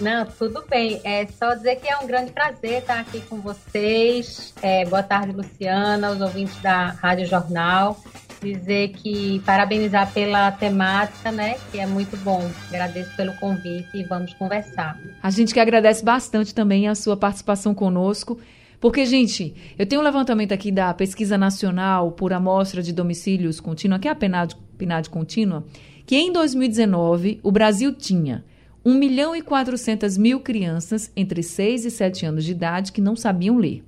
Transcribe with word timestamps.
Não, 0.02 0.26
tudo 0.26 0.66
bem. 0.70 1.00
É 1.06 1.26
só 1.28 1.54
dizer 1.54 1.78
que 1.78 1.90
é 1.90 1.98
um 1.98 2.08
grande 2.08 2.32
prazer 2.32 2.80
estar 2.80 3.00
aqui 3.00 3.22
com 3.22 3.40
vocês. 3.40 4.54
É, 4.62 4.84
boa 4.86 5.04
tarde, 5.04 5.32
Luciana, 5.32 6.12
os 6.12 6.20
ouvintes 6.20 6.62
da 6.62 6.88
Rádio 6.92 7.26
Jornal 7.26 7.98
dizer 8.42 8.90
que 8.90 9.40
parabenizar 9.46 10.12
pela 10.12 10.52
temática, 10.52 11.32
né? 11.32 11.58
Que 11.72 11.80
é 11.80 11.86
muito 11.86 12.18
bom. 12.18 12.50
Agradeço 12.70 13.16
pelo 13.16 13.34
convite 13.34 13.90
e 13.94 14.04
vamos 14.04 14.34
conversar. 14.34 15.00
A 15.22 15.30
gente 15.30 15.54
que 15.54 15.60
agradece 15.60 16.04
bastante 16.04 16.54
também 16.54 16.88
a 16.88 16.96
sua 16.96 17.18
participação 17.18 17.74
conosco. 17.74 18.40
Porque, 18.80 19.06
gente, 19.06 19.54
eu 19.78 19.86
tenho 19.86 20.02
um 20.02 20.04
levantamento 20.04 20.54
aqui 20.54 20.72
da 20.72 20.94
Pesquisa 20.94 21.38
Nacional 21.38 22.14
por 22.14 22.32
Amostra 22.32 22.82
de 22.82 22.94
Domicílios 22.94 23.60
Contínua, 23.60 24.00
que 24.00 24.08
é 24.08 24.12
a 24.12 24.16
PNAD, 24.16 24.56
PNAD 24.78 25.10
Contínua, 25.10 25.66
que 26.06 26.16
em 26.16 26.32
2019 26.32 27.42
o 27.44 27.52
Brasil 27.52 27.94
tinha 27.94 28.46
1 28.86 28.94
milhão 28.94 29.36
e 29.36 29.42
400 29.42 30.18
mil 30.18 30.40
crianças 30.40 31.12
entre 31.14 31.44
6 31.44 31.86
e 31.86 31.92
7 31.92 32.26
anos 32.26 32.46
de 32.46 32.52
idade 32.52 32.94
que 32.94 33.02
não 33.02 33.18
sabiam 33.18 33.58
ler. 33.58 33.84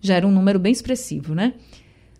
Já 0.00 0.14
era 0.14 0.26
um 0.26 0.32
número 0.32 0.58
bem 0.58 0.72
expressivo, 0.72 1.34
né? 1.34 1.54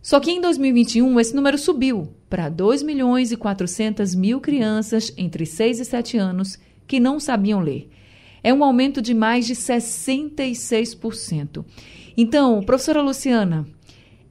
Só 0.00 0.20
que 0.20 0.31
em 0.31 0.41
2021 0.41 1.20
esse 1.20 1.34
número 1.34 1.59
subiu 1.59 2.14
para 2.31 2.48
2 2.48 2.82
milhões 2.82 3.31
e 3.32 3.36
400 3.36 4.14
mil 4.14 4.41
crianças 4.41 5.12
entre 5.16 5.44
6 5.44 5.81
e 5.81 5.84
7 5.84 6.16
anos 6.16 6.56
que 6.86 7.00
não 7.00 7.20
sabiam 7.20 7.60
ler. 7.60 7.91
É 8.42 8.54
um 8.54 8.62
aumento 8.62 9.03
de 9.03 9.12
mais 9.14 9.47
de 9.47 9.54
66%. 9.54 11.64
Então, 12.16 12.62
professora 12.62 13.03
Luciana, 13.03 13.66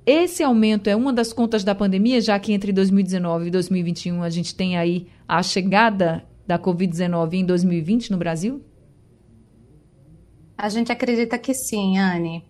esse 0.06 0.42
aumento 0.42 0.90
é 0.90 0.96
uma 0.96 1.12
das 1.12 1.34
contas 1.34 1.66
da 1.66 1.76
pandemia, 1.76 2.22
já 2.22 2.40
que 2.40 2.54
entre 2.54 2.72
2019 2.72 3.48
e 3.48 3.52
2021 3.52 4.24
a 4.24 4.30
gente 4.30 4.56
tem 4.56 4.78
aí 4.78 5.08
a 5.28 5.44
chegada 5.44 6.24
da 6.48 6.58
Covid-19 6.58 7.34
em 7.34 7.46
2020 7.46 8.12
no 8.12 8.18
Brasil? 8.18 8.64
A 10.58 10.70
gente 10.70 10.92
acredita 10.92 11.38
que 11.38 11.54
sim, 11.54 11.98
Anne. 11.98 12.44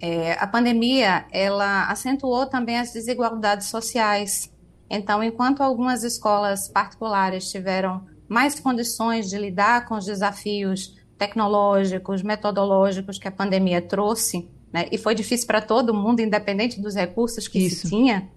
É, 0.00 0.32
a 0.34 0.46
pandemia 0.46 1.24
ela 1.32 1.88
acentuou 1.88 2.46
também 2.46 2.78
as 2.78 2.92
desigualdades 2.92 3.68
sociais. 3.68 4.52
Então, 4.88 5.22
enquanto 5.22 5.62
algumas 5.62 6.04
escolas 6.04 6.68
particulares 6.68 7.50
tiveram 7.50 8.06
mais 8.28 8.58
condições 8.60 9.28
de 9.28 9.38
lidar 9.38 9.86
com 9.86 9.96
os 9.96 10.04
desafios 10.04 10.96
tecnológicos, 11.18 12.22
metodológicos 12.22 13.18
que 13.18 13.28
a 13.28 13.32
pandemia 13.32 13.80
trouxe, 13.80 14.48
né, 14.72 14.86
e 14.92 14.98
foi 14.98 15.14
difícil 15.14 15.46
para 15.46 15.60
todo 15.60 15.94
mundo, 15.94 16.20
independente 16.20 16.80
dos 16.80 16.94
recursos 16.94 17.48
que 17.48 17.58
Isso. 17.58 17.82
se 17.82 17.88
tinha, 17.88 18.28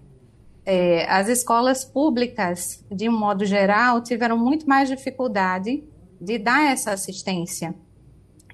é, 0.64 1.04
as 1.10 1.28
escolas 1.28 1.84
públicas, 1.84 2.84
de 2.90 3.08
um 3.08 3.18
modo 3.18 3.44
geral, 3.44 4.00
tiveram 4.00 4.38
muito 4.38 4.66
mais 4.66 4.88
dificuldade 4.88 5.84
de 6.20 6.38
dar 6.38 6.72
essa 6.72 6.92
assistência. 6.92 7.74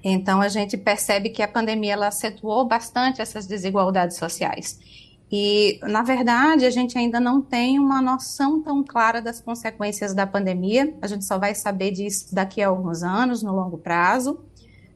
Então, 0.09 0.39
a 0.39 0.47
gente 0.47 0.77
percebe 0.77 1.29
que 1.29 1.43
a 1.43 1.47
pandemia 1.49 1.91
ela 1.91 2.07
acentuou 2.07 2.65
bastante 2.65 3.21
essas 3.21 3.45
desigualdades 3.45 4.15
sociais. 4.15 4.79
E, 5.29 5.81
na 5.83 6.01
verdade, 6.01 6.65
a 6.65 6.69
gente 6.69 6.97
ainda 6.97 7.19
não 7.19 7.41
tem 7.41 7.77
uma 7.77 8.01
noção 8.01 8.61
tão 8.63 8.81
clara 8.85 9.21
das 9.21 9.41
consequências 9.41 10.13
da 10.13 10.25
pandemia. 10.25 10.95
A 11.01 11.07
gente 11.07 11.25
só 11.25 11.37
vai 11.37 11.53
saber 11.53 11.91
disso 11.91 12.33
daqui 12.33 12.61
a 12.61 12.69
alguns 12.69 13.03
anos, 13.03 13.43
no 13.43 13.53
longo 13.53 13.77
prazo. 13.77 14.39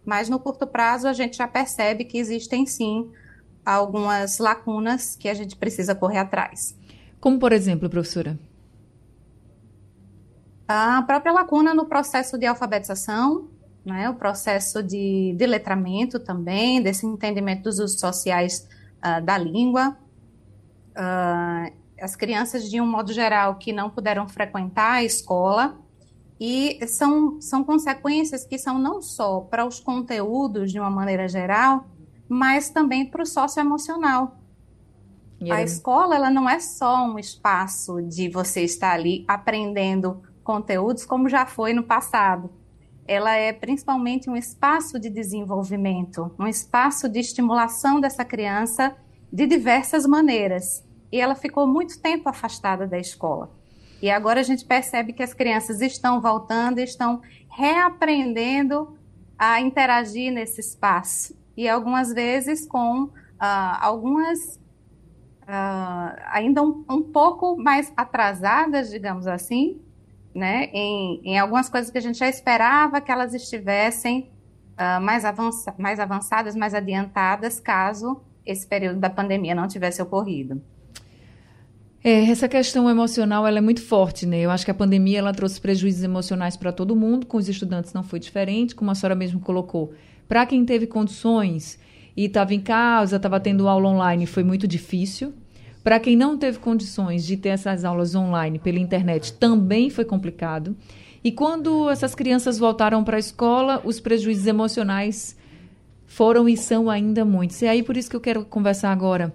Mas 0.06 0.30
no 0.30 0.40
curto 0.40 0.66
prazo, 0.66 1.10
a 1.10 1.14
gente 1.14 1.36
já 1.36 1.48
percebe 1.48 2.06
que 2.06 2.18
existem 2.18 2.66
sim 2.66 3.12
algumas 3.66 4.38
lacunas 4.40 5.18
que 5.18 5.28
a 5.28 5.34
gente 5.34 5.58
precisa 5.58 5.94
correr 5.94 6.20
atrás. 6.20 6.74
Como, 7.20 7.38
por 7.38 7.52
exemplo, 7.52 7.90
professora? 7.90 8.40
A 10.66 11.02
própria 11.02 11.34
lacuna 11.34 11.74
no 11.74 11.86
processo 11.86 12.38
de 12.38 12.46
alfabetização, 12.46 13.50
né, 13.86 14.10
o 14.10 14.16
processo 14.16 14.84
de, 14.84 15.34
de 15.36 15.46
letramento 15.46 16.20
também, 16.20 16.82
desse 16.82 17.06
entendimento 17.06 17.64
dos 17.64 17.80
usos 17.80 18.00
sociais 18.00 18.68
uh, 18.98 19.24
da 19.24 19.38
língua. 19.38 19.98
Uh, 20.92 21.74
as 22.00 22.16
crianças, 22.16 22.70
de 22.70 22.80
um 22.80 22.86
modo 22.86 23.12
geral, 23.12 23.56
que 23.56 23.74
não 23.74 23.90
puderam 23.90 24.28
frequentar 24.28 24.94
a 24.94 25.04
escola, 25.04 25.78
e 26.40 26.80
são, 26.88 27.40
são 27.40 27.64
consequências 27.64 28.44
que 28.44 28.58
são 28.58 28.80
não 28.80 29.02
só 29.02 29.42
para 29.42 29.66
os 29.66 29.80
conteúdos, 29.80 30.72
de 30.72 30.80
uma 30.80 30.90
maneira 30.90 31.28
geral, 31.28 31.86
mas 32.28 32.70
também 32.70 33.06
para 33.06 33.22
o 33.22 33.26
socioemocional. 33.26 34.40
Yeah. 35.40 35.62
A 35.62 35.64
escola 35.64 36.16
ela 36.16 36.32
não 36.32 36.50
é 36.50 36.60
só 36.60 37.06
um 37.06 37.20
espaço 37.20 38.02
de 38.02 38.30
você 38.30 38.64
estar 38.64 38.94
ali 38.94 39.24
aprendendo 39.28 40.22
conteúdos, 40.44 41.06
como 41.06 41.30
já 41.30 41.46
foi 41.46 41.74
no 41.74 41.84
passado 41.84 42.50
ela 43.08 43.36
é 43.36 43.52
principalmente 43.52 44.30
um 44.30 44.36
espaço 44.36 45.00
de 45.00 45.10
desenvolvimento, 45.10 46.34
um 46.40 46.48
espaço 46.48 47.10
de 47.10 47.20
estimulação 47.20 48.00
dessa 48.00 48.24
criança 48.24 48.96
de 49.32 49.46
diversas 49.48 50.06
maneiras. 50.06 50.84
E 51.12 51.20
ela 51.20 51.36
ficou 51.36 51.68
muito 51.68 52.00
tempo 52.00 52.30
afastada 52.30 52.88
da 52.88 52.98
escola. 52.98 53.52
E 54.02 54.10
agora 54.10 54.40
a 54.40 54.44
gente 54.44 54.66
percebe 54.66 55.14
que 55.14 55.22
as 55.22 55.34
crianças 55.34 55.82
estão 55.82 56.20
voltando, 56.22 56.80
estão 56.80 57.22
reaprendendo 57.50 58.98
a 59.38 59.60
interagir 59.60 60.32
nesse 60.32 60.62
espaço. 60.62 61.36
E 61.56 61.68
algumas 61.68 62.14
vezes 62.14 62.66
com 62.66 63.04
uh, 63.04 63.12
algumas 63.80 64.60
uh, 65.44 66.18
ainda 66.28 66.64
um, 66.64 66.84
um 66.90 67.02
pouco 67.02 67.58
mais 67.58 67.92
atrasadas, 67.96 68.90
digamos 68.90 69.28
assim, 69.28 69.82
né, 70.34 70.70
em, 70.74 71.22
em 71.24 71.40
algumas 71.40 71.70
coisas 71.70 71.92
que 71.92 71.98
a 71.98 72.02
gente 72.02 72.18
já 72.18 72.30
esperava 72.30 73.02
que 73.02 73.12
elas 73.12 73.34
estivessem 73.34 74.32
uh, 74.74 75.02
mais, 75.02 75.26
avança, 75.26 75.74
mais 75.78 76.00
avançadas, 76.00 76.56
mais 76.56 76.74
adiantadas, 76.74 77.60
caso 77.60 78.22
esse 78.46 78.66
período 78.66 79.00
da 79.00 79.10
pandemia 79.10 79.54
não 79.54 79.68
tivesse 79.68 80.02
ocorrido. 80.02 80.62
É, 82.04 82.30
essa 82.32 82.50
questão 82.50 82.90
emocional 82.90 83.46
ela 83.46 83.60
é 83.60 83.62
muito 83.62 83.82
forte, 83.82 84.26
né? 84.26 84.40
Eu 84.40 84.50
acho 84.50 84.66
que 84.66 84.72
a 84.72 84.74
pandemia 84.74 85.20
ela 85.20 85.32
trouxe 85.32 85.62
prejuízos 85.62 86.04
emocionais 86.04 86.58
para 86.58 86.72
todo 86.72 86.96
mundo, 86.96 87.28
com 87.28 87.38
os 87.38 87.48
estudantes 87.48 87.94
não 87.94 88.02
foi 88.02 88.20
diferente, 88.20 88.74
como 88.74 88.90
a 88.90 88.96
senhora 88.96 89.14
mesmo 89.14 89.40
colocou. 89.40 89.94
Para 90.28 90.46
quem 90.48 90.66
teve 90.66 90.88
condições 90.88 91.78
e 92.18 92.26
estava 92.26 92.56
em 92.56 92.60
casa, 92.60 93.18
estava 93.18 93.40
tendo 93.40 93.68
aula 93.68 93.88
online, 93.88 94.26
foi 94.26 94.44
muito 94.44 94.68
difícil. 94.68 95.34
Para 95.84 96.00
quem 96.00 96.16
não 96.16 96.38
teve 96.38 96.60
condições 96.60 97.26
de 97.26 97.36
ter 97.36 97.50
essas 97.50 97.84
aulas 97.84 98.14
online 98.14 98.60
pela 98.60 98.80
internet, 98.80 99.34
também 99.34 99.90
foi 99.90 100.06
complicado. 100.06 100.76
E 101.24 101.32
quando 101.32 101.90
essas 101.90 102.16
crianças 102.16 102.58
voltaram 102.58 103.04
para 103.04 103.18
a 103.18 103.20
escola, 103.20 103.82
os 103.84 104.00
prejuízos 104.00 104.48
emocionais 104.48 105.36
foram 106.06 106.48
e 106.48 106.58
são 106.58 106.90
ainda 106.90 107.24
muitos. 107.24 107.62
E 107.62 107.68
aí 107.68 107.82
por 107.82 107.98
isso 107.98 108.10
que 108.10 108.16
eu 108.16 108.22
quero 108.22 108.46
conversar 108.46 108.92
agora 108.92 109.34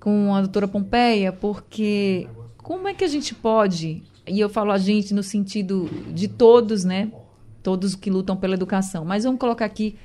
com 0.00 0.34
a 0.34 0.40
doutora 0.40 0.68
Pompeia, 0.68 1.32
porque 1.32 2.28
como 2.58 2.88
é 2.88 2.94
que 2.94 3.04
a 3.04 3.08
gente 3.08 3.34
pode, 3.34 4.02
e 4.26 4.40
eu 4.40 4.48
falo 4.48 4.70
a 4.70 4.78
gente 4.78 5.14
no 5.14 5.22
sentido 5.22 5.88
de 6.12 6.28
todos, 6.28 6.84
né? 6.84 7.10
Todos 7.62 7.94
que 7.94 8.10
lutam 8.10 8.36
pela 8.36 8.54
educação, 8.54 9.04
mas 9.04 9.24
vamos 9.24 9.40
colocar 9.40 9.64
aqui 9.64 9.96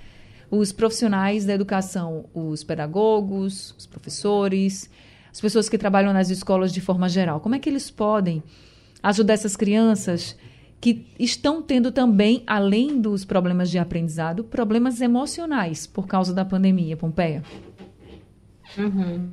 os 0.52 0.72
profissionais 0.72 1.46
da 1.46 1.54
educação, 1.54 2.26
os 2.34 2.64
pedagogos, 2.64 3.76
os 3.78 3.86
professores, 3.86 4.90
as 5.32 5.40
pessoas 5.40 5.70
que 5.70 5.78
trabalham 5.78 6.14
nas 6.14 6.30
escolas 6.30 6.74
de 6.74 6.82
forma 6.82 7.08
geral. 7.08 7.40
Como 7.40 7.56
é 7.56 7.60
que 7.60 7.70
eles 7.70 7.90
podem 7.90 8.44
ajudar 9.02 9.34
essas 9.34 9.56
crianças 9.56 10.38
que 10.82 11.08
estão 11.20 11.62
tendo 11.62 11.92
também, 11.92 12.44
além 12.48 13.02
dos 13.02 13.26
problemas 13.26 13.70
de 13.70 13.78
aprendizado, 13.78 14.44
problemas 14.44 15.02
emocionais 15.02 15.86
por 15.86 16.08
causa 16.08 16.34
da 16.34 16.46
pandemia, 16.46 16.96
Pompeia? 16.96 17.44
Uhum. 18.78 19.30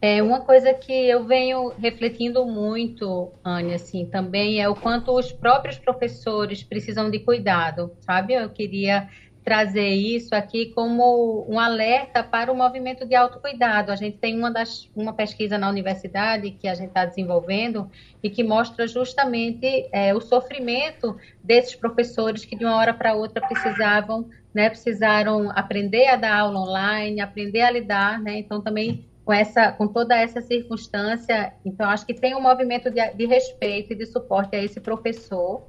É 0.00 0.22
uma 0.22 0.40
coisa 0.40 0.72
que 0.72 0.92
eu 0.92 1.24
venho 1.24 1.72
refletindo 1.76 2.44
muito, 2.46 3.32
Anne, 3.44 3.74
assim, 3.74 4.06
também 4.06 4.60
é 4.60 4.68
o 4.68 4.74
quanto 4.74 5.12
os 5.12 5.32
próprios 5.32 5.76
professores 5.76 6.62
precisam 6.62 7.10
de 7.10 7.18
cuidado, 7.18 7.90
sabe? 8.00 8.34
Eu 8.34 8.48
queria 8.48 9.08
trazer 9.48 9.88
isso 9.88 10.34
aqui 10.34 10.66
como 10.74 11.46
um 11.48 11.58
alerta 11.58 12.22
para 12.22 12.52
o 12.52 12.54
movimento 12.54 13.06
de 13.06 13.14
autocuidado. 13.14 13.90
A 13.90 13.96
gente 13.96 14.18
tem 14.18 14.36
uma, 14.36 14.50
das, 14.50 14.90
uma 14.94 15.14
pesquisa 15.14 15.56
na 15.56 15.70
universidade 15.70 16.50
que 16.50 16.68
a 16.68 16.74
gente 16.74 16.88
está 16.88 17.06
desenvolvendo 17.06 17.90
e 18.22 18.28
que 18.28 18.44
mostra 18.44 18.86
justamente 18.86 19.88
é, 19.90 20.14
o 20.14 20.20
sofrimento 20.20 21.16
desses 21.42 21.74
professores 21.74 22.44
que 22.44 22.54
de 22.54 22.66
uma 22.66 22.76
hora 22.76 22.92
para 22.92 23.14
outra 23.14 23.40
precisavam, 23.40 24.28
né, 24.52 24.68
precisaram 24.68 25.50
aprender 25.52 26.08
a 26.08 26.16
dar 26.16 26.40
aula 26.40 26.60
online, 26.60 27.18
aprender 27.18 27.62
a 27.62 27.70
lidar, 27.70 28.20
né, 28.20 28.40
então 28.40 28.60
também 28.60 29.06
com 29.24 29.32
essa, 29.32 29.72
com 29.72 29.88
toda 29.88 30.14
essa 30.14 30.42
circunstância, 30.42 31.54
então 31.64 31.88
acho 31.88 32.04
que 32.04 32.12
tem 32.12 32.34
um 32.34 32.40
movimento 32.42 32.90
de, 32.90 33.00
de 33.14 33.24
respeito 33.24 33.94
e 33.94 33.96
de 33.96 34.04
suporte 34.04 34.54
a 34.54 34.62
esse 34.62 34.78
professor 34.78 35.66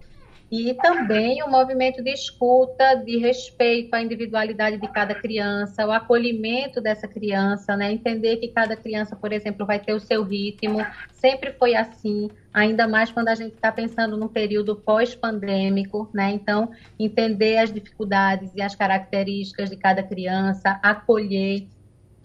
e 0.51 0.73
também 0.73 1.43
o 1.43 1.49
movimento 1.49 2.03
de 2.03 2.11
escuta, 2.11 2.95
de 2.95 3.17
respeito 3.17 3.93
à 3.93 4.01
individualidade 4.01 4.77
de 4.77 4.87
cada 4.87 5.13
criança, 5.13 5.85
o 5.85 5.91
acolhimento 5.91 6.81
dessa 6.81 7.07
criança, 7.07 7.77
né? 7.77 7.91
Entender 7.91 8.37
que 8.37 8.47
cada 8.47 8.75
criança, 8.75 9.15
por 9.15 9.31
exemplo, 9.31 9.65
vai 9.65 9.79
ter 9.79 9.93
o 9.93 9.99
seu 9.99 10.23
ritmo, 10.23 10.83
sempre 11.11 11.53
foi 11.53 11.75
assim, 11.75 12.31
ainda 12.51 12.87
mais 12.87 13.11
quando 13.11 13.27
a 13.27 13.35
gente 13.35 13.53
está 13.53 13.71
pensando 13.71 14.17
num 14.17 14.27
período 14.27 14.75
pós-pandêmico, 14.75 16.09
né? 16.11 16.31
Então, 16.31 16.71
entender 16.97 17.57
as 17.57 17.71
dificuldades 17.71 18.51
e 18.55 18.61
as 18.61 18.73
características 18.73 19.69
de 19.69 19.77
cada 19.77 20.01
criança, 20.01 20.79
acolher, 20.81 21.67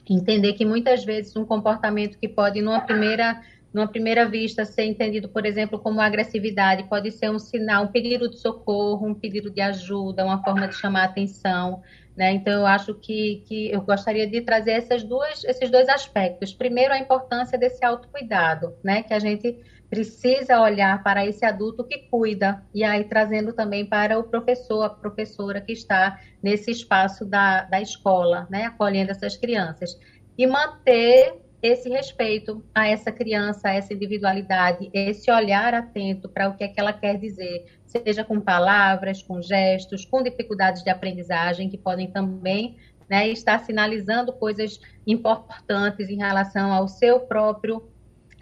entender 0.09 0.55
que 0.55 0.65
muitas 0.65 1.05
vezes 1.05 1.37
um 1.37 1.45
comportamento 1.45 2.19
que 2.19 2.29
pode, 2.29 2.63
numa 2.63 2.81
primeira 2.81 3.41
numa 3.75 3.89
primeira 3.89 4.25
vista, 4.29 4.65
ser 4.65 4.85
entendido, 4.85 5.29
por 5.29 5.45
exemplo, 5.45 5.81
como 5.81 6.01
agressividade, 6.01 6.85
pode 6.85 7.11
ser 7.11 7.29
um 7.29 7.41
sinal, 7.41 7.85
um 7.85 7.89
pedido 7.89 8.31
de 8.31 8.39
socorro, 8.39 9.09
um 9.09 9.15
pedido 9.15 9.51
de 9.51 9.61
ajuda, 9.61 10.25
uma 10.25 10.41
forma 10.45 10.69
de 10.69 10.77
chamar 10.77 11.03
atenção. 11.03 11.83
Né? 12.17 12.35
Então, 12.35 12.53
eu 12.53 12.67
acho 12.67 12.95
que, 12.95 13.43
que 13.49 13.73
eu 13.73 13.81
gostaria 13.81 14.29
de 14.29 14.41
trazer 14.43 14.71
essas 14.71 15.03
duas, 15.03 15.43
esses 15.43 15.69
dois 15.73 15.89
aspectos. 15.89 16.55
Primeiro, 16.55 16.95
a 16.95 16.99
importância 16.99 17.59
desse 17.59 17.85
autocuidado, 17.85 18.77
né? 18.85 19.03
que 19.03 19.13
a 19.13 19.19
gente 19.19 19.59
precisa 19.91 20.61
olhar 20.61 21.03
para 21.03 21.27
esse 21.27 21.45
adulto 21.45 21.83
que 21.83 22.09
cuida, 22.09 22.63
e 22.73 22.85
aí 22.85 23.05
trazendo 23.05 23.53
também 23.53 23.85
para 23.85 24.19
o 24.19 24.25
professor, 24.25 24.85
a 24.85 24.91
professora 24.91 25.61
que 25.61 25.73
está 25.73 26.21
nesse 26.41 26.71
espaço 26.71 27.25
da, 27.25 27.63
da 27.65 27.81
escola, 27.81 28.47
né? 28.49 28.67
acolhendo 28.67 29.11
essas 29.11 29.37
crianças. 29.37 29.99
E 30.39 30.47
manter 30.47 31.44
esse 31.65 31.89
respeito 31.89 32.63
a 32.75 32.87
essa 32.87 33.11
criança, 33.11 33.69
a 33.69 33.73
essa 33.73 33.95
individualidade, 33.95 34.91
esse 34.93 35.31
olhar 35.31 35.73
atento 35.73 36.29
para 36.29 36.51
o 36.51 36.55
que 36.55 36.65
é 36.65 36.69
que 36.69 36.79
ela 36.79 36.93
quer 36.93 37.19
dizer, 37.19 37.65
seja 37.87 38.23
com 38.23 38.39
palavras, 38.39 39.23
com 39.23 39.41
gestos, 39.41 40.05
com 40.05 40.23
dificuldades 40.23 40.85
de 40.85 40.91
aprendizagem, 40.91 41.71
que 41.71 41.79
podem 41.79 42.11
também 42.11 42.77
né, 43.09 43.29
estar 43.29 43.59
sinalizando 43.61 44.31
coisas 44.31 44.79
importantes 45.07 46.11
em 46.11 46.19
relação 46.19 46.71
ao 46.71 46.87
seu 46.87 47.21
próprio 47.21 47.83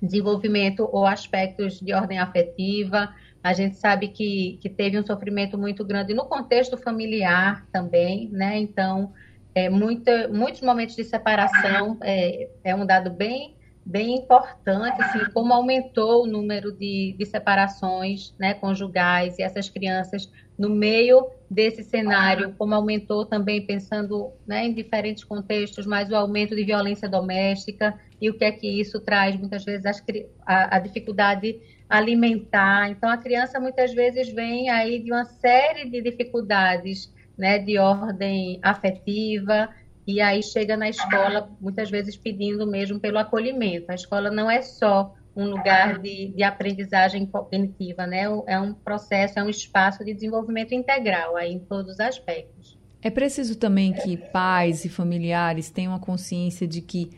desenvolvimento 0.03 0.89
ou 0.91 1.07
aspectos 1.07 1.79
de 1.79 1.95
ordem 1.95 2.19
afetiva. 2.19 3.15
A 3.41 3.53
gente 3.53 3.77
sabe 3.77 4.09
que, 4.09 4.59
que 4.61 4.69
teve 4.69 4.99
um 4.99 5.07
sofrimento 5.07 5.57
muito 5.57 5.85
grande 5.85 6.13
no 6.13 6.25
contexto 6.25 6.77
familiar 6.77 7.65
também, 7.71 8.29
né? 8.33 8.59
Então, 8.59 9.13
é, 9.55 9.69
muita, 9.69 10.29
muitos 10.29 10.61
momentos 10.63 10.97
de 10.97 11.05
separação 11.05 11.99
é, 12.03 12.49
é 12.65 12.75
um 12.75 12.87
dado 12.87 13.11
bem 13.11 13.57
bem 13.85 14.17
importante, 14.17 15.03
assim, 15.03 15.25
como 15.33 15.53
aumentou 15.53 16.23
o 16.23 16.27
número 16.27 16.73
de, 16.73 17.17
de 17.19 17.27
separações 17.27 18.35
né, 18.39 18.55
conjugais 18.55 19.39
e 19.39 19.43
essas 19.43 19.69
crianças 19.69 20.31
no 20.57 20.69
meio 20.69 21.27
desse 21.51 21.83
cenário, 21.83 22.55
como 22.57 22.75
aumentou 22.75 23.27
também, 23.27 23.67
pensando 23.67 24.31
né, 24.47 24.67
em 24.67 24.73
diferentes 24.73 25.25
contextos, 25.25 25.85
mas 25.85 26.11
o 26.11 26.15
aumento 26.15 26.55
de 26.55 26.65
violência 26.65 27.09
doméstica 27.09 27.99
e 28.21 28.31
o 28.31 28.35
que 28.35 28.45
é 28.45 28.53
que 28.53 28.69
isso 28.69 29.01
traz, 29.01 29.37
muitas 29.37 29.65
vezes, 29.65 29.85
as, 29.85 30.03
a, 30.47 30.77
a 30.77 30.79
dificuldade 30.79 31.61
alimentar. 31.89 32.91
Então, 32.91 33.11
a 33.11 33.17
criança, 33.17 33.59
muitas 33.59 33.93
vezes, 33.93 34.29
vem 34.29 34.71
aí 34.71 35.03
de 35.03 35.11
uma 35.11 35.25
série 35.25 35.91
de 35.91 36.01
dificuldades 36.01 37.13
né, 37.37 37.59
de 37.59 37.79
ordem 37.79 38.59
afetiva, 38.63 39.69
e 40.07 40.21
aí 40.21 40.43
chega 40.43 40.77
na 40.77 40.89
escola, 40.89 41.51
muitas 41.61 41.91
vezes 41.91 42.17
pedindo 42.17 42.67
mesmo 42.67 42.99
pelo 42.99 43.19
acolhimento. 43.19 43.91
A 43.91 43.95
escola 43.95 44.31
não 44.31 44.51
é 44.51 44.61
só 44.63 45.15
um 45.35 45.49
lugar 45.49 45.99
de, 45.99 46.29
de 46.29 46.43
aprendizagem 46.43 47.25
cognitiva, 47.25 48.07
né? 48.07 48.25
É 48.47 48.61
um 48.61 48.75
processo, 48.75 49.39
é 49.39 49.43
um 49.43 49.49
espaço 49.49 50.05
de 50.05 50.13
desenvolvimento 50.13 50.75
integral 50.75 51.37
aí 51.37 51.53
em 51.53 51.59
todos 51.59 51.95
os 51.95 52.01
aspectos. 52.01 52.79
É 53.01 53.11
preciso 53.11 53.57
também 53.57 53.93
que 53.93 54.17
pais 54.17 54.85
e 54.85 54.89
familiares 54.89 55.71
tenham 55.71 55.95
a 55.95 55.99
consciência 55.99 56.69
de 56.69 56.81
que 56.81 57.11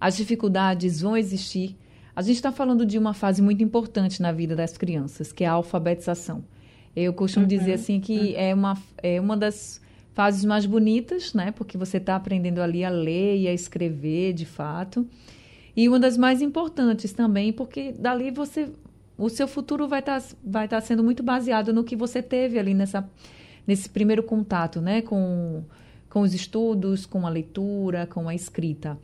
as 0.00 0.16
dificuldades 0.16 1.00
vão 1.00 1.16
existir. 1.16 1.78
A 2.14 2.22
gente 2.22 2.36
está 2.36 2.50
falando 2.50 2.84
de 2.84 2.98
uma 2.98 3.14
fase 3.14 3.40
muito 3.40 3.62
importante 3.62 4.20
na 4.20 4.32
vida 4.32 4.56
das 4.56 4.76
crianças, 4.76 5.32
que 5.32 5.44
é 5.44 5.46
a 5.46 5.52
alfabetização. 5.52 6.44
Eu 6.94 7.12
costumo 7.12 7.44
uhum. 7.44 7.48
dizer 7.48 7.74
assim 7.74 8.00
que 8.00 8.18
uhum. 8.18 8.34
é, 8.36 8.54
uma, 8.54 8.78
é 8.98 9.20
uma 9.20 9.36
das 9.36 9.80
fases 10.12 10.44
mais 10.44 10.66
bonitas, 10.66 11.32
né? 11.32 11.50
Porque 11.52 11.78
você 11.78 11.96
está 11.96 12.16
aprendendo 12.16 12.60
ali 12.60 12.84
a 12.84 12.90
ler 12.90 13.38
e 13.38 13.48
a 13.48 13.54
escrever, 13.54 14.32
de 14.32 14.44
fato. 14.44 15.06
E 15.76 15.88
uma 15.88 16.00
das 16.00 16.16
mais 16.16 16.42
importantes 16.42 17.12
também, 17.12 17.52
porque 17.52 17.92
dali 17.92 18.30
você 18.30 18.68
o 19.16 19.28
seu 19.28 19.46
futuro 19.46 19.86
vai 19.86 20.00
estar 20.00 20.20
tá, 20.20 20.28
vai 20.42 20.66
tá 20.66 20.80
sendo 20.80 21.04
muito 21.04 21.22
baseado 21.22 21.74
no 21.74 21.84
que 21.84 21.94
você 21.94 22.22
teve 22.22 22.58
ali 22.58 22.72
nessa 22.72 23.08
nesse 23.66 23.88
primeiro 23.88 24.22
contato, 24.22 24.80
né, 24.80 25.02
com 25.02 25.62
com 26.08 26.22
os 26.22 26.34
estudos, 26.34 27.06
com 27.06 27.24
a 27.24 27.30
leitura, 27.30 28.04
com 28.04 28.28
a 28.28 28.34
escrita. 28.34 28.98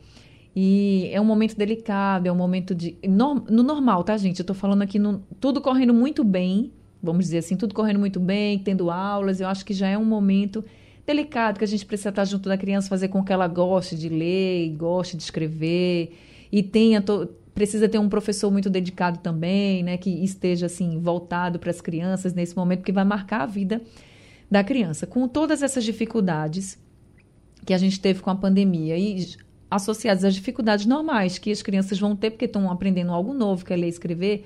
E 0.53 1.09
é 1.13 1.21
um 1.21 1.23
momento 1.23 1.55
delicado, 1.55 2.27
é 2.27 2.31
um 2.31 2.35
momento 2.35 2.75
de 2.75 2.97
no, 3.07 3.35
no 3.35 3.63
normal, 3.63 4.03
tá, 4.03 4.17
gente? 4.17 4.39
Eu 4.39 4.43
estou 4.43 4.55
falando 4.55 4.81
aqui 4.81 4.99
no, 4.99 5.23
tudo 5.39 5.61
correndo 5.61 5.93
muito 5.93 6.23
bem, 6.23 6.71
vamos 7.01 7.25
dizer 7.25 7.39
assim, 7.39 7.55
tudo 7.55 7.73
correndo 7.73 7.99
muito 7.99 8.19
bem, 8.19 8.59
tendo 8.59 8.89
aulas, 8.89 9.39
eu 9.39 9.47
acho 9.47 9.65
que 9.65 9.73
já 9.73 9.87
é 9.87 9.97
um 9.97 10.05
momento 10.05 10.63
delicado 11.05 11.57
que 11.57 11.63
a 11.63 11.67
gente 11.67 11.85
precisa 11.85 12.09
estar 12.09 12.25
junto 12.25 12.49
da 12.49 12.57
criança, 12.57 12.89
fazer 12.89 13.07
com 13.07 13.23
que 13.23 13.31
ela 13.31 13.47
goste 13.47 13.95
de 13.95 14.09
ler, 14.09 14.69
goste 14.75 15.15
de 15.15 15.23
escrever 15.23 16.17
e 16.51 16.61
tenha 16.61 17.03
precisa 17.53 17.89
ter 17.89 17.97
um 17.97 18.07
professor 18.07 18.51
muito 18.51 18.69
dedicado 18.69 19.17
também, 19.17 19.81
né, 19.81 19.97
que 19.97 20.11
esteja 20.23 20.67
assim 20.67 20.99
voltado 20.99 21.57
para 21.57 21.71
as 21.71 21.81
crianças 21.81 22.33
nesse 22.33 22.55
momento 22.55 22.83
que 22.83 22.91
vai 22.91 23.03
marcar 23.03 23.41
a 23.41 23.45
vida 23.47 23.81
da 24.49 24.63
criança. 24.63 25.07
Com 25.07 25.27
todas 25.27 25.63
essas 25.63 25.83
dificuldades 25.83 26.77
que 27.65 27.73
a 27.73 27.77
gente 27.79 27.99
teve 27.99 28.21
com 28.21 28.29
a 28.29 28.35
pandemia 28.35 28.95
e 28.95 29.25
associadas 29.71 30.23
às 30.23 30.35
dificuldades 30.35 30.85
normais 30.85 31.39
que 31.39 31.51
as 31.51 31.61
crianças 31.61 31.99
vão 31.99 32.15
ter 32.15 32.31
porque 32.31 32.45
estão 32.45 32.71
aprendendo 32.71 33.11
algo 33.11 33.33
novo, 33.33 33.65
que 33.65 33.73
é 33.73 33.75
ler 33.75 33.87
e 33.87 33.89
escrever, 33.89 34.45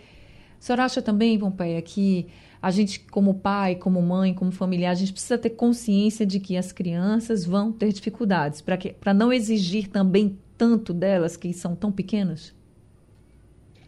a 0.61 0.63
senhora 0.63 0.85
acha 0.85 1.01
também, 1.01 1.39
Pompeia, 1.39 1.81
que 1.81 2.27
a 2.61 2.69
gente, 2.69 2.99
como 2.99 3.33
pai, 3.33 3.73
como 3.73 3.99
mãe, 3.99 4.31
como 4.31 4.51
familiar, 4.51 4.91
a 4.91 4.93
gente 4.93 5.11
precisa 5.11 5.35
ter 5.35 5.49
consciência 5.49 6.23
de 6.23 6.39
que 6.39 6.55
as 6.55 6.71
crianças 6.71 7.43
vão 7.43 7.71
ter 7.71 7.91
dificuldades, 7.91 8.61
para 8.61 9.11
não 9.11 9.33
exigir 9.33 9.87
também 9.87 10.37
tanto 10.55 10.93
delas 10.93 11.35
que 11.35 11.51
são 11.51 11.75
tão 11.75 11.91
pequenas? 11.91 12.53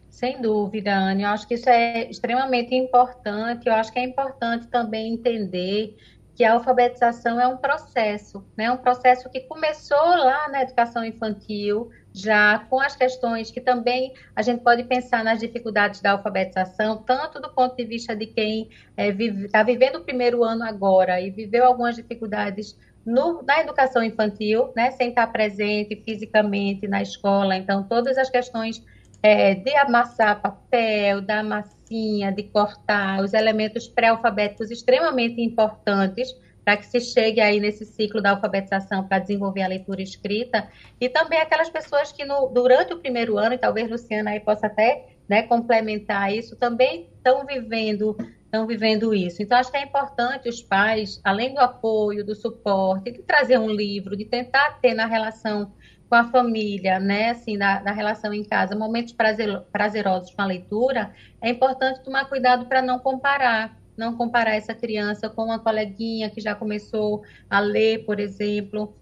Sem 0.10 0.42
dúvida, 0.42 0.98
Anne. 0.98 1.22
Eu 1.22 1.30
acho 1.30 1.48
que 1.48 1.54
isso 1.54 1.70
é 1.70 2.10
extremamente 2.10 2.74
importante. 2.74 3.68
Eu 3.68 3.74
acho 3.74 3.94
que 3.94 4.00
é 4.00 4.04
importante 4.04 4.66
também 4.68 5.14
entender 5.14 5.96
que 6.36 6.44
a 6.44 6.54
alfabetização 6.54 7.40
é 7.40 7.48
um 7.48 7.58
processo, 7.58 8.44
né? 8.58 8.72
Um 8.72 8.78
processo 8.78 9.30
que 9.30 9.42
começou 9.42 9.98
lá 9.98 10.50
na 10.50 10.64
educação 10.64 11.06
infantil, 11.06 11.92
já 12.12 12.60
com 12.70 12.80
as 12.80 12.96
questões 12.96 13.52
que 13.52 13.62
também 13.62 14.14
a 14.36 14.42
gente 14.42 14.62
pode 14.62 14.84
pensar 14.84 15.24
nas 15.24 15.40
dificuldades 15.40 16.02
da 16.02 16.12
alfabetização, 16.12 16.98
tanto 16.98 17.40
do 17.40 17.50
ponto 17.50 17.76
de 17.76 17.86
vista 17.86 18.16
de 18.16 18.28
quem 18.28 18.64
está 18.64 18.74
é, 18.98 19.12
vive, 19.12 19.48
tá 19.48 19.64
vivendo 19.64 19.98
o 19.98 20.04
primeiro 20.04 20.44
ano 20.44 20.64
agora 20.64 21.22
e 21.22 21.30
viveu 21.30 21.66
algumas 21.66 21.96
dificuldades 21.96 22.78
no, 23.06 23.44
na 23.44 23.60
educação 23.60 24.02
infantil, 24.04 24.72
né, 24.76 24.92
sem 24.92 25.10
estar 25.10 25.28
presente 25.28 26.02
fisicamente 26.04 26.88
na 26.88 27.02
escola. 27.02 27.56
Então, 27.56 27.84
todas 27.84 28.18
as 28.18 28.30
questões 28.30 28.84
é, 29.24 29.56
de 29.56 29.74
amassar 29.78 30.42
papel, 30.42 31.22
da 31.22 31.42
massinha, 31.42 32.30
de 32.30 32.44
cortar, 32.44 33.24
os 33.24 33.34
elementos 33.34 33.88
pré-alfabéticos 33.88 34.70
extremamente 34.70 35.42
importantes 35.42 36.36
para 36.66 36.78
que 36.78 36.86
se 36.86 37.00
chegue 37.00 37.42
aí 37.42 37.60
nesse 37.60 37.86
ciclo 37.86 38.22
da 38.22 38.32
alfabetização 38.32 39.08
para 39.08 39.20
desenvolver 39.20 39.64
a 39.64 39.68
leitura 39.68 40.02
escrita, 40.02 40.70
e 41.00 41.10
também 41.10 41.40
aquelas 41.40 41.70
pessoas 41.70 42.12
que 42.12 42.24
no, 42.24 42.48
durante 42.48 42.94
o 42.94 43.00
primeiro 43.00 43.38
ano, 43.38 43.56
e 43.56 43.58
talvez 43.58 43.90
Luciana 43.90 44.32
aí 44.32 44.40
possa 44.40 44.68
até 44.68 45.08
né, 45.28 45.44
complementar 45.44 46.34
isso, 46.34 46.56
também 46.56 47.10
estão 47.18 47.46
vivendo 47.46 48.16
estão 48.54 48.68
vivendo 48.68 49.16
isso. 49.16 49.42
Então, 49.42 49.58
acho 49.58 49.72
que 49.72 49.78
é 49.78 49.82
importante 49.82 50.48
os 50.48 50.62
pais, 50.62 51.20
além 51.24 51.56
do 51.56 51.60
apoio, 51.60 52.24
do 52.24 52.36
suporte, 52.36 53.12
de 53.12 53.24
trazer 53.24 53.58
um 53.58 53.72
livro, 53.72 54.16
de 54.16 54.26
tentar 54.26 54.80
ter 54.80 54.94
na 54.94 55.08
relação 55.08 55.74
com 56.14 56.18
a 56.18 56.26
família, 56.26 57.00
né, 57.00 57.32
assim, 57.32 57.58
na, 57.58 57.82
na 57.82 57.92
relação 57.92 58.32
em 58.32 58.44
casa, 58.44 58.76
momentos 58.76 59.14
prazer, 59.14 59.62
prazerosos 59.72 60.30
com 60.30 60.44
a 60.44 60.46
leitura, 60.46 61.12
é 61.42 61.50
importante 61.50 62.04
tomar 62.04 62.26
cuidado 62.26 62.68
para 62.68 62.84
não 62.84 63.00
comparar, 63.00 63.76
não 63.98 64.16
comparar 64.16 64.54
essa 64.54 64.76
criança 64.76 65.28
com 65.28 65.46
uma 65.46 65.58
coleguinha 65.58 66.30
que 66.30 66.40
já 66.40 66.54
começou 66.54 67.24
a 67.50 67.60
ler, 67.60 68.06
por 68.06 68.20
exemplo, 68.20 68.96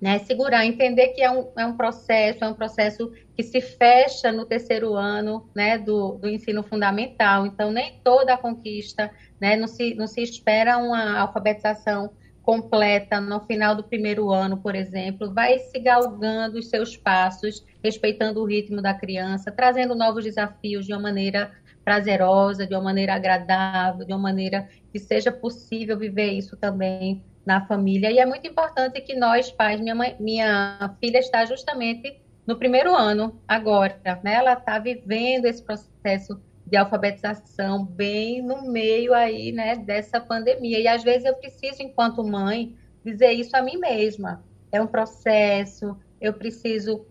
né? 0.00 0.20
Segurar, 0.20 0.64
entender 0.64 1.08
que 1.08 1.20
é 1.20 1.30
um, 1.30 1.48
é 1.54 1.66
um 1.66 1.76
processo, 1.76 2.42
é 2.42 2.48
um 2.48 2.54
processo 2.54 3.12
que 3.36 3.42
se 3.42 3.60
fecha 3.60 4.32
no 4.32 4.46
terceiro 4.46 4.94
ano, 4.94 5.46
né, 5.54 5.76
do, 5.76 6.12
do 6.12 6.30
ensino 6.30 6.62
fundamental. 6.62 7.44
Então, 7.44 7.70
nem 7.70 8.00
toda 8.02 8.32
a 8.32 8.38
conquista, 8.38 9.10
né, 9.38 9.54
não 9.54 9.68
se, 9.68 9.94
não 9.94 10.06
se 10.06 10.22
espera 10.22 10.78
uma 10.78 11.18
alfabetização 11.18 12.10
completa 12.44 13.20
no 13.20 13.40
final 13.40 13.74
do 13.74 13.82
primeiro 13.82 14.30
ano, 14.30 14.58
por 14.58 14.74
exemplo, 14.74 15.32
vai 15.32 15.58
se 15.58 15.78
galgando 15.78 16.58
os 16.58 16.68
seus 16.68 16.96
passos, 16.96 17.64
respeitando 17.82 18.40
o 18.40 18.44
ritmo 18.44 18.82
da 18.82 18.92
criança, 18.92 19.50
trazendo 19.50 19.94
novos 19.94 20.24
desafios 20.24 20.84
de 20.84 20.92
uma 20.92 21.00
maneira 21.00 21.50
prazerosa, 21.82 22.66
de 22.66 22.74
uma 22.74 22.82
maneira 22.82 23.14
agradável, 23.14 24.06
de 24.06 24.12
uma 24.12 24.18
maneira 24.18 24.68
que 24.92 24.98
seja 24.98 25.32
possível 25.32 25.98
viver 25.98 26.32
isso 26.32 26.56
também 26.56 27.22
na 27.44 27.66
família. 27.66 28.10
E 28.10 28.18
é 28.18 28.26
muito 28.26 28.46
importante 28.46 29.00
que 29.00 29.14
nós, 29.14 29.50
pais, 29.50 29.80
minha, 29.80 29.94
mãe, 29.94 30.16
minha 30.20 30.94
filha 31.00 31.18
está 31.18 31.44
justamente 31.44 32.20
no 32.46 32.56
primeiro 32.56 32.94
ano 32.94 33.40
agora, 33.48 33.98
né? 34.22 34.34
Ela 34.34 34.52
está 34.52 34.78
vivendo 34.78 35.46
esse 35.46 35.62
processo 35.62 36.40
de 36.66 36.76
alfabetização 36.76 37.84
bem 37.84 38.42
no 38.42 38.62
meio 38.62 39.12
aí, 39.12 39.52
né, 39.52 39.76
dessa 39.76 40.20
pandemia. 40.20 40.80
E 40.80 40.88
às 40.88 41.02
vezes 41.02 41.24
eu 41.24 41.34
preciso, 41.34 41.82
enquanto 41.82 42.24
mãe, 42.24 42.74
dizer 43.04 43.32
isso 43.32 43.56
a 43.56 43.62
mim 43.62 43.76
mesma. 43.76 44.42
É 44.72 44.80
um 44.80 44.86
processo, 44.86 45.96
eu 46.20 46.32
preciso 46.32 47.06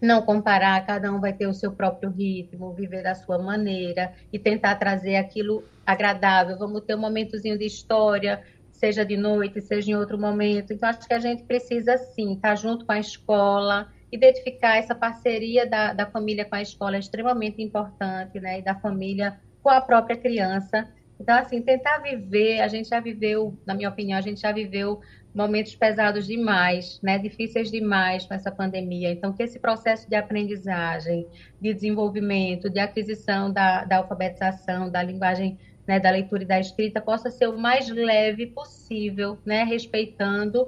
não 0.00 0.22
comparar, 0.22 0.86
cada 0.86 1.12
um 1.12 1.20
vai 1.20 1.32
ter 1.32 1.46
o 1.46 1.52
seu 1.52 1.72
próprio 1.72 2.10
ritmo, 2.10 2.72
viver 2.72 3.02
da 3.02 3.14
sua 3.14 3.38
maneira 3.38 4.12
e 4.32 4.38
tentar 4.38 4.76
trazer 4.76 5.16
aquilo 5.16 5.64
agradável. 5.84 6.56
Vamos 6.58 6.82
ter 6.82 6.94
um 6.94 7.00
momentozinho 7.00 7.58
de 7.58 7.66
história, 7.66 8.42
seja 8.70 9.04
de 9.04 9.16
noite, 9.16 9.60
seja 9.60 9.90
em 9.90 9.94
outro 9.94 10.18
momento. 10.18 10.72
Então, 10.72 10.88
acho 10.88 11.06
que 11.06 11.12
a 11.12 11.18
gente 11.18 11.42
precisa, 11.42 11.98
sim, 11.98 12.34
estar 12.34 12.54
junto 12.54 12.86
com 12.86 12.92
a 12.92 12.98
escola, 12.98 13.88
identificar 14.12 14.76
essa 14.76 14.94
parceria 14.94 15.66
da, 15.66 15.92
da 15.92 16.06
família 16.06 16.44
com 16.44 16.54
a 16.54 16.62
escola 16.62 16.96
é 16.96 16.98
extremamente 16.98 17.62
importante, 17.62 18.40
né? 18.40 18.58
E 18.58 18.62
da 18.62 18.74
família 18.74 19.38
com 19.62 19.68
a 19.68 19.80
própria 19.80 20.16
criança. 20.16 20.88
Então, 21.20 21.36
assim, 21.36 21.60
tentar 21.60 21.98
viver, 21.98 22.60
a 22.60 22.68
gente 22.68 22.88
já 22.88 22.98
viveu, 22.98 23.58
na 23.66 23.74
minha 23.74 23.90
opinião, 23.90 24.18
a 24.18 24.22
gente 24.22 24.40
já 24.40 24.50
viveu 24.52 25.00
momentos 25.34 25.74
pesados 25.76 26.26
demais, 26.26 26.98
né, 27.02 27.18
difíceis 27.18 27.70
demais 27.70 28.24
com 28.24 28.34
essa 28.34 28.50
pandemia. 28.50 29.12
Então, 29.12 29.32
que 29.32 29.42
esse 29.42 29.58
processo 29.58 30.08
de 30.08 30.16
aprendizagem, 30.16 31.26
de 31.60 31.74
desenvolvimento, 31.74 32.68
de 32.70 32.80
aquisição 32.80 33.52
da, 33.52 33.84
da 33.84 33.98
alfabetização, 33.98 34.90
da 34.90 35.02
linguagem, 35.02 35.58
né, 35.86 36.00
da 36.00 36.10
leitura 36.10 36.42
e 36.42 36.46
da 36.46 36.58
escrita, 36.58 37.00
possa 37.00 37.30
ser 37.30 37.48
o 37.48 37.58
mais 37.58 37.88
leve 37.88 38.46
possível, 38.46 39.38
né, 39.44 39.62
respeitando 39.62 40.66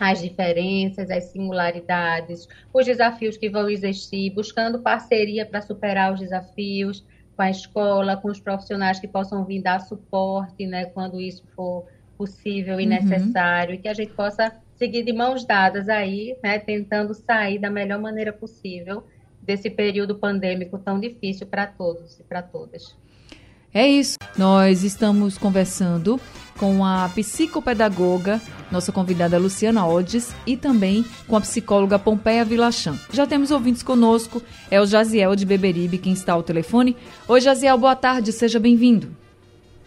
as 0.00 0.22
diferenças, 0.22 1.10
as 1.10 1.24
singularidades, 1.24 2.48
os 2.72 2.86
desafios 2.86 3.36
que 3.36 3.50
vão 3.50 3.68
existir, 3.68 4.30
buscando 4.30 4.78
parceria 4.78 5.44
para 5.44 5.60
superar 5.60 6.14
os 6.14 6.18
desafios 6.18 7.04
com 7.36 7.42
a 7.42 7.50
escola, 7.50 8.16
com 8.16 8.28
os 8.28 8.40
profissionais 8.40 8.98
que 8.98 9.06
possam 9.06 9.44
vir 9.44 9.62
dar 9.62 9.80
suporte, 9.80 10.66
né, 10.66 10.86
quando 10.86 11.20
isso 11.20 11.44
for 11.54 11.84
possível 12.16 12.80
e 12.80 12.84
uhum. 12.84 12.88
necessário, 12.88 13.74
e 13.74 13.78
que 13.78 13.88
a 13.88 13.94
gente 13.94 14.12
possa 14.12 14.56
seguir 14.74 15.02
de 15.02 15.12
mãos 15.12 15.44
dadas 15.44 15.88
aí, 15.90 16.34
né, 16.42 16.58
tentando 16.58 17.12
sair 17.12 17.58
da 17.58 17.68
melhor 17.68 18.00
maneira 18.00 18.32
possível 18.32 19.04
desse 19.42 19.68
período 19.68 20.14
pandêmico 20.14 20.78
tão 20.78 20.98
difícil 20.98 21.46
para 21.46 21.66
todos 21.66 22.18
e 22.18 22.22
para 22.22 22.40
todas. 22.40 22.96
É 23.72 23.86
isso. 23.86 24.18
Nós 24.36 24.82
estamos 24.82 25.38
conversando 25.38 26.18
com 26.58 26.84
a 26.84 27.08
psicopedagoga, 27.14 28.40
nossa 28.70 28.92
convidada 28.92 29.38
Luciana 29.38 29.86
Odes, 29.86 30.34
e 30.46 30.56
também 30.56 31.04
com 31.28 31.36
a 31.36 31.40
psicóloga 31.40 31.98
Pompeia 31.98 32.44
Vilachan. 32.44 32.94
Já 33.12 33.26
temos 33.26 33.50
ouvintes 33.50 33.82
conosco, 33.82 34.42
é 34.70 34.80
o 34.80 34.86
Jaziel 34.86 35.36
de 35.36 35.46
Beberibe 35.46 35.98
quem 35.98 36.12
está 36.12 36.32
ao 36.32 36.42
telefone. 36.42 36.96
Oi, 37.28 37.40
Jaziel, 37.40 37.78
boa 37.78 37.94
tarde, 37.94 38.32
seja 38.32 38.58
bem-vindo. 38.58 39.08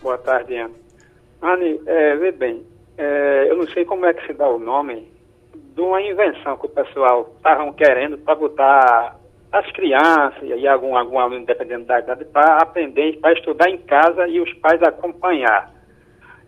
Boa 0.02 0.18
tarde, 0.18 0.56
Ana. 0.56 0.74
Anne, 1.42 1.80
é, 1.86 2.16
vê 2.16 2.32
bem, 2.32 2.64
é, 2.98 3.48
eu 3.50 3.58
não 3.58 3.68
sei 3.68 3.84
como 3.84 4.06
é 4.06 4.14
que 4.14 4.26
se 4.26 4.34
dá 4.34 4.48
o 4.48 4.58
nome 4.58 5.12
de 5.76 5.82
uma 5.82 6.02
invenção 6.02 6.58
que 6.58 6.68
o 6.68 6.70
pessoal 6.70 7.34
estavam 7.36 7.74
querendo 7.74 8.18
para 8.18 8.36
botar 8.36 9.20
as 9.54 9.72
crianças 9.72 10.42
e 10.42 10.68
algum, 10.68 10.98
algum 10.98 11.20
aluno, 11.20 11.46
dependendo 11.46 11.86
da 11.86 12.00
idade, 12.00 12.26
para 12.26 12.58
aprender, 12.58 13.20
para 13.20 13.34
estudar 13.34 13.70
em 13.70 13.78
casa 13.78 14.28
e 14.28 14.40
os 14.40 14.52
pais 14.56 14.82
acompanhar. 14.82 15.72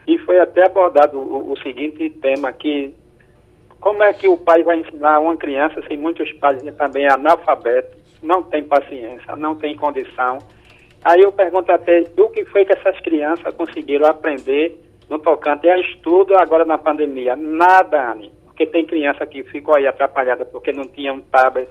E 0.07 0.17
foi 0.19 0.39
até 0.39 0.65
abordado 0.65 1.19
o, 1.19 1.51
o 1.51 1.57
seguinte 1.59 2.09
tema 2.09 2.49
aqui, 2.49 2.95
como 3.79 4.01
é 4.01 4.11
que 4.11 4.27
o 4.27 4.35
pai 4.35 4.63
vai 4.63 4.79
ensinar 4.79 5.19
uma 5.19 5.37
criança 5.37 5.83
se 5.87 5.95
muitos 5.95 6.31
pais 6.33 6.63
também 6.77 7.07
analfabetos, 7.07 7.95
não 8.23 8.41
tem 8.41 8.63
paciência, 8.63 9.35
não 9.35 9.53
tem 9.53 9.75
condição. 9.75 10.39
Aí 11.03 11.21
eu 11.21 11.31
pergunto 11.31 11.71
até 11.71 12.05
o 12.17 12.29
que 12.29 12.43
foi 12.45 12.65
que 12.65 12.73
essas 12.73 12.99
crianças 13.01 13.53
conseguiram 13.53 14.07
aprender 14.07 14.81
no 15.07 15.19
tocante 15.19 15.69
a 15.69 15.77
estudo 15.77 16.35
agora 16.35 16.65
na 16.65 16.79
pandemia. 16.79 17.35
Nada, 17.35 18.13
Anne. 18.13 18.31
Porque 18.45 18.65
tem 18.65 18.83
criança 18.83 19.27
que 19.27 19.43
ficou 19.43 19.75
aí 19.75 19.85
atrapalhada 19.85 20.43
porque 20.43 20.71
não 20.71 20.87
tinha 20.87 21.13
um 21.13 21.21
tablet, 21.21 21.69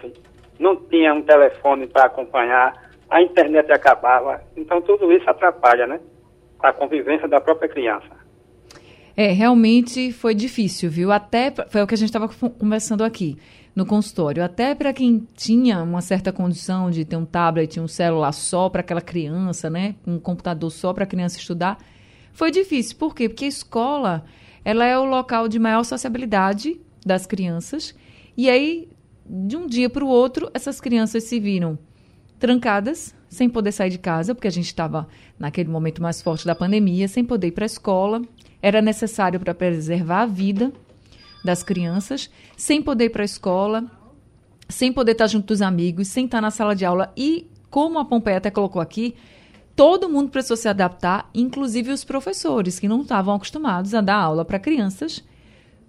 não 0.58 0.76
tinha 0.76 1.12
um 1.12 1.22
telefone 1.22 1.86
para 1.86 2.04
acompanhar, 2.04 2.90
a 3.10 3.22
internet 3.22 3.70
acabava. 3.72 4.42
Então 4.56 4.80
tudo 4.80 5.12
isso 5.12 5.28
atrapalha, 5.28 5.86
né? 5.86 6.00
A 6.60 6.72
convivência 6.72 7.28
da 7.28 7.40
própria 7.40 7.68
criança. 7.68 8.08
É, 9.16 9.28
realmente 9.28 10.12
foi 10.12 10.34
difícil, 10.34 10.90
viu? 10.90 11.12
Até 11.12 11.52
foi 11.68 11.82
o 11.82 11.86
que 11.86 11.94
a 11.94 11.96
gente 11.96 12.08
estava 12.08 12.28
conversando 12.28 13.04
aqui 13.04 13.36
no 13.74 13.86
consultório. 13.86 14.42
Até 14.42 14.74
para 14.74 14.92
quem 14.92 15.26
tinha 15.34 15.82
uma 15.82 16.00
certa 16.00 16.32
condição 16.32 16.90
de 16.90 17.04
ter 17.04 17.16
um 17.16 17.24
tablet, 17.24 17.78
um 17.78 17.86
celular 17.86 18.32
só 18.32 18.68
para 18.68 18.80
aquela 18.80 19.00
criança, 19.00 19.70
né? 19.70 19.94
Um 20.06 20.18
computador 20.18 20.70
só 20.70 20.92
para 20.92 21.04
a 21.04 21.06
criança 21.06 21.38
estudar, 21.38 21.78
foi 22.32 22.50
difícil. 22.50 22.96
Por 22.96 23.14
quê? 23.14 23.28
Porque 23.28 23.44
a 23.44 23.48
escola 23.48 24.24
ela 24.64 24.84
é 24.84 24.98
o 24.98 25.04
local 25.04 25.46
de 25.46 25.58
maior 25.58 25.84
sociabilidade 25.84 26.80
das 27.04 27.26
crianças. 27.26 27.94
E 28.36 28.48
aí, 28.48 28.88
de 29.26 29.56
um 29.56 29.66
dia 29.66 29.88
para 29.88 30.04
o 30.04 30.08
outro, 30.08 30.50
essas 30.52 30.80
crianças 30.80 31.24
se 31.24 31.40
viram 31.40 31.78
trancadas, 32.38 33.14
sem 33.28 33.48
poder 33.48 33.72
sair 33.72 33.90
de 33.90 33.98
casa, 33.98 34.34
porque 34.34 34.48
a 34.48 34.50
gente 34.50 34.66
estava 34.66 35.08
naquele 35.38 35.68
momento 35.68 36.02
mais 36.02 36.20
forte 36.20 36.46
da 36.46 36.54
pandemia, 36.54 37.08
sem 37.08 37.24
poder 37.24 37.48
ir 37.48 37.52
para 37.52 37.64
a 37.64 37.66
escola. 37.66 38.22
Era 38.60 38.82
necessário 38.82 39.40
para 39.40 39.54
preservar 39.54 40.22
a 40.22 40.26
vida 40.26 40.72
das 41.44 41.62
crianças, 41.62 42.30
sem 42.56 42.82
poder 42.82 43.06
ir 43.06 43.10
para 43.10 43.22
a 43.22 43.24
escola, 43.24 43.84
sem 44.68 44.92
poder 44.92 45.12
estar 45.12 45.26
junto 45.26 45.46
dos 45.46 45.62
amigos, 45.62 46.08
sem 46.08 46.26
estar 46.26 46.40
na 46.40 46.50
sala 46.50 46.74
de 46.74 46.84
aula. 46.84 47.12
E, 47.16 47.50
como 47.70 47.98
a 47.98 48.04
Pompeia 48.04 48.38
até 48.38 48.50
colocou 48.50 48.80
aqui, 48.80 49.14
todo 49.74 50.08
mundo 50.08 50.30
precisou 50.30 50.56
se 50.56 50.68
adaptar, 50.68 51.28
inclusive 51.34 51.90
os 51.90 52.04
professores, 52.04 52.78
que 52.78 52.88
não 52.88 53.02
estavam 53.02 53.34
acostumados 53.34 53.94
a 53.94 54.00
dar 54.00 54.16
aula 54.16 54.44
para 54.44 54.58
crianças 54.58 55.22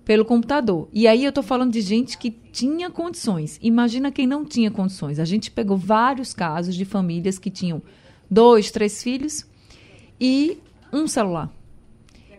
pelo 0.06 0.24
computador. 0.24 0.88
E 0.94 1.08
aí 1.08 1.24
eu 1.24 1.30
estou 1.30 1.44
falando 1.44 1.74
de 1.74 1.82
gente 1.82 2.18
que 2.18 2.30
tinha 2.30 2.90
condições. 2.90 3.60
Imagina 3.62 4.12
quem 4.12 4.28
não 4.28 4.46
tinha 4.46 4.70
condições. 4.70 5.20
A 5.20 5.26
gente 5.26 5.52
pegou 5.52 5.76
vários 5.76 6.34
casos 6.34 6.76
de 6.76 6.86
famílias 6.86 7.40
que 7.40 7.50
tinham 7.50 7.82
dois, 8.30 8.72
três 8.72 9.02
filhos 9.02 9.46
e 10.22 10.60
um 10.94 11.08
celular. 11.08 11.52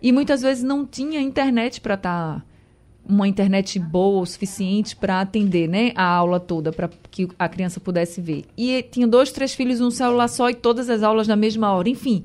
E 0.00 0.12
muitas 0.12 0.42
vezes 0.42 0.62
não 0.62 0.86
tinha 0.86 1.20
internet 1.20 1.80
para 1.80 1.94
estar. 1.94 2.36
Tá 2.36 2.44
uma 3.08 3.28
internet 3.28 3.78
boa 3.78 4.22
o 4.22 4.26
suficiente 4.26 4.96
para 4.96 5.20
atender 5.20 5.68
né, 5.68 5.92
a 5.94 6.04
aula 6.04 6.40
toda, 6.40 6.72
para 6.72 6.90
que 7.08 7.28
a 7.38 7.48
criança 7.48 7.78
pudesse 7.78 8.20
ver. 8.20 8.44
E 8.56 8.82
tinha 8.82 9.06
dois, 9.06 9.30
três 9.30 9.54
filhos, 9.54 9.80
um 9.80 9.92
celular 9.92 10.26
só 10.26 10.50
e 10.50 10.54
todas 10.54 10.90
as 10.90 11.04
aulas 11.04 11.28
na 11.28 11.36
mesma 11.36 11.72
hora. 11.72 11.88
Enfim, 11.88 12.24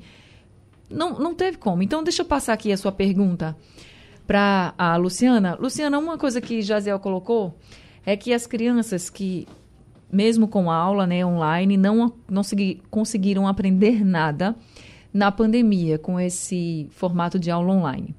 não, 0.90 1.18
não 1.20 1.34
teve 1.34 1.56
como. 1.56 1.84
Então, 1.84 2.02
deixa 2.02 2.22
eu 2.22 2.26
passar 2.26 2.52
aqui 2.52 2.72
a 2.72 2.76
sua 2.76 2.90
pergunta 2.90 3.56
para 4.26 4.74
a 4.78 4.96
Luciana. 4.96 5.56
Luciana, 5.60 5.98
uma 5.98 6.18
coisa 6.18 6.40
que 6.40 6.62
Jaziel 6.62 6.98
colocou 6.98 7.58
é 8.04 8.16
que 8.16 8.32
as 8.32 8.46
crianças 8.46 9.10
que, 9.10 9.46
mesmo 10.10 10.48
com 10.48 10.70
aula 10.70 11.06
né, 11.06 11.24
online, 11.24 11.76
não, 11.76 12.12
não 12.28 12.42
segui, 12.42 12.80
conseguiram 12.90 13.46
aprender 13.46 14.04
nada 14.04 14.56
na 15.12 15.30
pandemia 15.30 15.98
com 15.98 16.18
esse 16.18 16.86
formato 16.90 17.38
de 17.38 17.50
aula 17.50 17.72
online. 17.72 18.14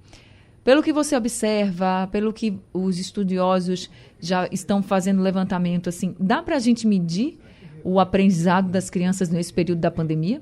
Pelo 0.63 0.81
que 0.81 0.93
você 0.93 1.15
observa, 1.15 2.07
pelo 2.11 2.31
que 2.31 2.57
os 2.71 2.97
estudiosos 2.97 3.89
já 4.19 4.47
estão 4.49 4.81
fazendo 4.81 5.21
levantamento, 5.21 5.89
assim, 5.89 6.15
dá 6.17 6.41
para 6.41 6.55
a 6.55 6.59
gente 6.59 6.87
medir 6.87 7.37
o 7.83 7.99
aprendizado 7.99 8.69
das 8.69 8.89
crianças 8.89 9.29
nesse 9.29 9.53
período 9.53 9.79
da 9.79 9.91
pandemia? 9.91 10.41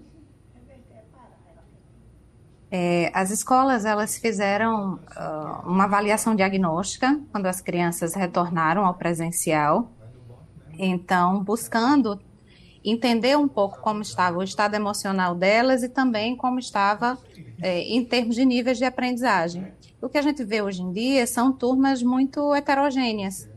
É, 2.73 3.11
as 3.13 3.31
escolas 3.31 3.83
elas 3.83 4.17
fizeram 4.17 4.93
uh, 4.95 5.69
uma 5.69 5.83
avaliação 5.83 6.33
diagnóstica 6.33 7.19
quando 7.29 7.47
as 7.47 7.59
crianças 7.59 8.13
retornaram 8.13 8.85
ao 8.85 8.93
presencial. 8.93 9.91
Então, 10.79 11.43
buscando 11.43 12.17
entender 12.83 13.37
um 13.37 13.47
pouco 13.47 13.81
como 13.81 14.01
estava 14.01 14.37
o 14.37 14.43
estado 14.43 14.73
emocional 14.73 15.35
delas 15.35 15.83
e 15.83 15.89
também 15.89 16.35
como 16.35 16.59
estava 16.59 17.17
é, 17.61 17.81
em 17.81 18.03
termos 18.05 18.35
de 18.35 18.45
níveis 18.45 18.77
de 18.77 18.85
aprendizagem. 18.85 19.67
O 20.01 20.09
que 20.09 20.17
a 20.17 20.21
gente 20.21 20.43
vê 20.43 20.61
hoje 20.61 20.81
em 20.81 20.91
dia 20.91 21.27
são 21.27 21.51
turmas 21.51 22.01
muito 22.01 22.55
heterogêneas. 22.55 23.47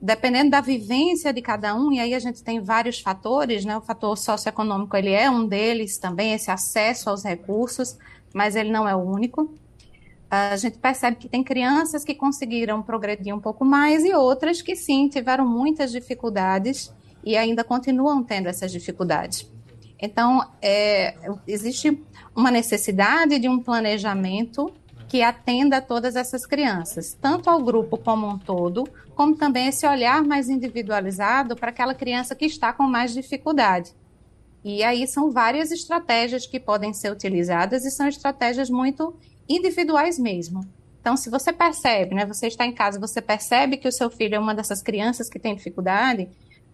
Dependendo 0.00 0.50
da 0.50 0.60
vivência 0.60 1.32
de 1.32 1.42
cada 1.42 1.74
um, 1.74 1.92
e 1.92 2.00
aí 2.00 2.14
a 2.14 2.18
gente 2.18 2.42
tem 2.42 2.60
vários 2.60 3.00
fatores, 3.00 3.64
né? 3.64 3.76
O 3.76 3.80
fator 3.80 4.16
socioeconômico 4.16 4.96
ele 4.96 5.10
é 5.10 5.28
um 5.28 5.46
deles 5.46 5.98
também, 5.98 6.34
esse 6.34 6.50
acesso 6.50 7.10
aos 7.10 7.24
recursos, 7.24 7.96
mas 8.34 8.56
ele 8.56 8.70
não 8.70 8.88
é 8.88 8.94
o 8.94 9.00
único. 9.00 9.54
A 10.30 10.56
gente 10.56 10.78
percebe 10.78 11.16
que 11.16 11.28
tem 11.28 11.42
crianças 11.42 12.04
que 12.04 12.14
conseguiram 12.14 12.82
progredir 12.82 13.34
um 13.34 13.40
pouco 13.40 13.64
mais 13.64 14.04
e 14.04 14.12
outras 14.12 14.60
que 14.60 14.76
sim 14.76 15.08
tiveram 15.08 15.46
muitas 15.46 15.90
dificuldades 15.90 16.92
e 17.24 17.36
ainda 17.36 17.64
continuam 17.64 18.22
tendo 18.22 18.48
essas 18.48 18.70
dificuldades. 18.70 19.50
Então, 20.00 20.46
é, 20.62 21.14
existe 21.46 22.02
uma 22.36 22.50
necessidade 22.50 23.38
de 23.38 23.48
um 23.48 23.58
planejamento 23.58 24.72
que 25.08 25.22
atenda 25.22 25.78
a 25.78 25.80
todas 25.80 26.14
essas 26.14 26.44
crianças, 26.44 27.16
tanto 27.20 27.48
ao 27.48 27.62
grupo 27.62 27.96
como 27.96 28.28
um 28.28 28.38
todo, 28.38 28.86
como 29.14 29.34
também 29.34 29.68
esse 29.68 29.86
olhar 29.86 30.22
mais 30.22 30.48
individualizado 30.48 31.56
para 31.56 31.70
aquela 31.70 31.94
criança 31.94 32.34
que 32.34 32.44
está 32.44 32.72
com 32.72 32.84
mais 32.84 33.12
dificuldade. 33.12 33.92
E 34.64 34.82
aí 34.82 35.06
são 35.06 35.30
várias 35.30 35.70
estratégias 35.70 36.46
que 36.46 36.58
podem 36.58 36.92
ser 36.92 37.12
utilizadas 37.12 37.84
e 37.84 37.90
são 37.90 38.08
estratégias 38.08 38.68
muito 38.68 39.14
individuais 39.48 40.18
mesmo. 40.18 40.60
Então, 41.00 41.16
se 41.16 41.30
você 41.30 41.52
percebe, 41.52 42.14
né, 42.14 42.26
você 42.26 42.48
está 42.48 42.66
em 42.66 42.72
casa, 42.72 43.00
você 43.00 43.22
percebe 43.22 43.76
que 43.76 43.88
o 43.88 43.92
seu 43.92 44.10
filho 44.10 44.34
é 44.34 44.38
uma 44.38 44.54
dessas 44.54 44.82
crianças 44.82 45.28
que 45.28 45.38
tem 45.38 45.54
dificuldade, 45.54 46.28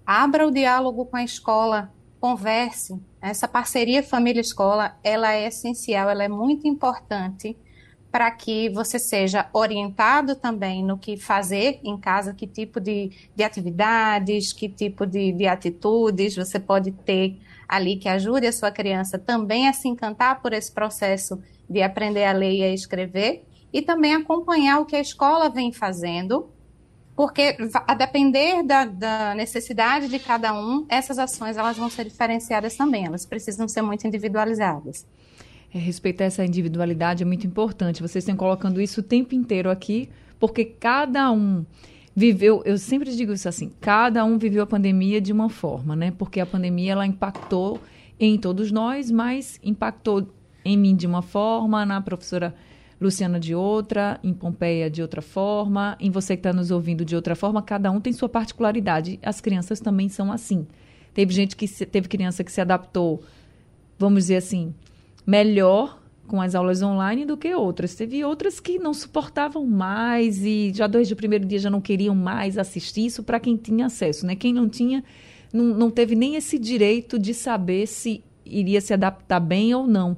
abra 0.05 0.47
o 0.47 0.51
diálogo 0.51 1.07
com 1.07 1.17
a 1.17 1.23
escola, 1.23 1.93
converse. 2.19 2.99
Essa 3.21 3.47
parceria 3.47 4.03
família-escola, 4.03 4.97
ela 5.05 5.33
é 5.33 5.47
essencial, 5.47 6.09
ela 6.09 6.25
é 6.25 6.29
muito 6.29 6.67
importante 6.67 7.57
para 8.15 8.31
que 8.31 8.69
você 8.69 8.97
seja 8.97 9.49
orientado 9.53 10.37
também 10.37 10.85
no 10.85 10.97
que 10.97 11.17
fazer 11.17 11.81
em 11.83 11.99
casa, 11.99 12.33
que 12.33 12.47
tipo 12.47 12.79
de, 12.79 13.11
de 13.35 13.43
atividades, 13.43 14.53
que 14.53 14.69
tipo 14.69 15.05
de, 15.05 15.33
de 15.33 15.49
atitudes 15.49 16.37
você 16.37 16.61
pode 16.61 16.93
ter 16.93 17.37
ali 17.69 17.97
que 17.97 18.09
ajude 18.09 18.47
a 18.47 18.53
sua 18.53 18.71
criança 18.71 19.19
também 19.19 19.67
a 19.67 19.73
se 19.73 19.89
encantar 19.89 20.41
por 20.41 20.53
esse 20.53 20.71
processo 20.71 21.43
de 21.69 21.83
aprender 21.83 22.25
a 22.25 22.31
ler 22.31 22.53
e 22.53 22.63
a 22.63 22.73
escrever 22.73 23.45
e 23.73 23.83
também 23.83 24.15
acompanhar 24.15 24.79
o 24.79 24.87
que 24.87 24.95
a 24.95 25.01
escola 25.01 25.51
vem 25.51 25.73
fazendo, 25.73 26.49
porque 27.17 27.57
a 27.85 27.95
depender 27.95 28.63
da, 28.63 28.85
da, 28.85 29.35
necessidade 29.35 30.07
de 30.07 30.21
cada 30.21 30.55
um, 30.55 30.87
essas 30.89 31.19
ações 31.19 31.57
elas 31.57 31.77
vão 31.77 31.91
ser 31.91 32.05
diferenciadas 32.05 32.77
também, 32.77 33.07
elas 33.07 33.27
precisam 33.27 33.67
ser 33.67 33.83
muito 33.83 34.07
individualizadas. 34.07 35.05
É, 35.75 35.79
respeitar 35.79 36.25
essa 36.25 36.45
individualidade 36.45 37.25
é 37.25 37.27
muito 37.27 37.47
importante. 37.49 38.01
Vocês 38.01 38.23
estão 38.23 38.37
colocando 38.37 38.81
isso 38.81 39.01
o 39.01 39.03
tempo 39.03 39.35
inteiro 39.35 39.69
aqui, 39.69 40.09
porque 40.39 40.65
cada 40.65 41.33
um 41.33 41.67
viveu, 42.15 42.63
eu 42.65 42.79
sempre 42.79 43.11
digo 43.15 43.33
isso 43.33 43.49
assim, 43.49 43.73
cada 43.81 44.25
um 44.25 44.39
viveu 44.39 44.63
a 44.63 44.67
pandemia 44.67 45.21
de 45.21 45.33
uma 45.33 45.49
forma, 45.49 45.97
né? 45.97 46.13
Porque 46.17 46.39
a 46.39 46.47
pandemia 46.47 46.93
ela 46.93 47.05
impactou 47.05 47.81
em 48.21 48.39
todos 48.39 48.71
nós, 48.71 49.11
mas 49.11 49.59
impactou 49.65 50.29
em 50.65 50.79
mim 50.79 50.95
de 50.95 51.09
uma 51.09 51.23
forma, 51.23 51.85
na 51.85 52.01
professora 52.01 52.55
Luciana 53.01 53.41
de 53.41 53.53
outra, 53.53 54.21
em 54.23 54.33
Pompeia 54.33 54.89
de 54.89 55.03
outra 55.03 55.21
forma, 55.21 55.97
em 55.99 56.09
você 56.09 56.37
que 56.37 56.41
está 56.41 56.53
nos 56.53 56.71
ouvindo 56.71 57.05
de 57.05 57.17
outra 57.17 57.35
forma, 57.35 57.61
cada 57.61 57.91
um 57.91 58.01
tem 58.01 58.13
sua 58.13 58.29
particularidade. 58.29 59.19
As 59.23 59.41
crianças 59.41 59.81
também 59.81 60.09
são 60.09 60.31
assim. 60.31 60.69
Teve 61.13 61.35
gente 61.35 61.57
que 61.57 61.67
se, 61.67 61.85
teve 61.85 62.07
criança 62.07 62.45
que 62.45 62.53
se 62.53 62.61
adaptou, 62.61 63.25
vamos 63.99 64.25
dizer 64.25 64.37
assim, 64.37 64.73
melhor 65.27 66.03
com 66.27 66.41
as 66.41 66.55
aulas 66.55 66.83
online 66.83 67.25
do 67.25 67.37
que 67.37 67.55
outras. 67.55 67.95
Teve 67.95 68.25
outras 68.25 68.61
que 68.61 68.79
não 68.79 68.95
suportavam 68.95 69.67
mais 69.67 70.45
e 70.45 70.73
já 70.75 70.87
desde 70.87 71.13
o 71.13 71.17
primeiro 71.17 71.45
dia 71.45 71.59
já 71.59 71.71
não 71.71 71.81
queriam 71.81 72.15
mais 72.15 72.57
assistir 72.57 73.07
isso 73.07 73.23
para 73.23 73.39
quem 73.39 73.57
tinha 73.57 73.87
acesso, 73.87 74.27
né? 74.27 74.35
Quem 74.35 74.53
não 74.53 74.69
tinha 74.69 75.05
não, 75.53 75.65
não 75.67 75.91
teve 75.91 76.15
nem 76.15 76.35
esse 76.35 76.59
direito 76.59 77.19
de 77.19 77.33
saber 77.33 77.87
se 77.87 78.23
iria 78.45 78.81
se 78.81 78.93
adaptar 78.93 79.41
bem 79.41 79.75
ou 79.75 79.87
não. 79.87 80.17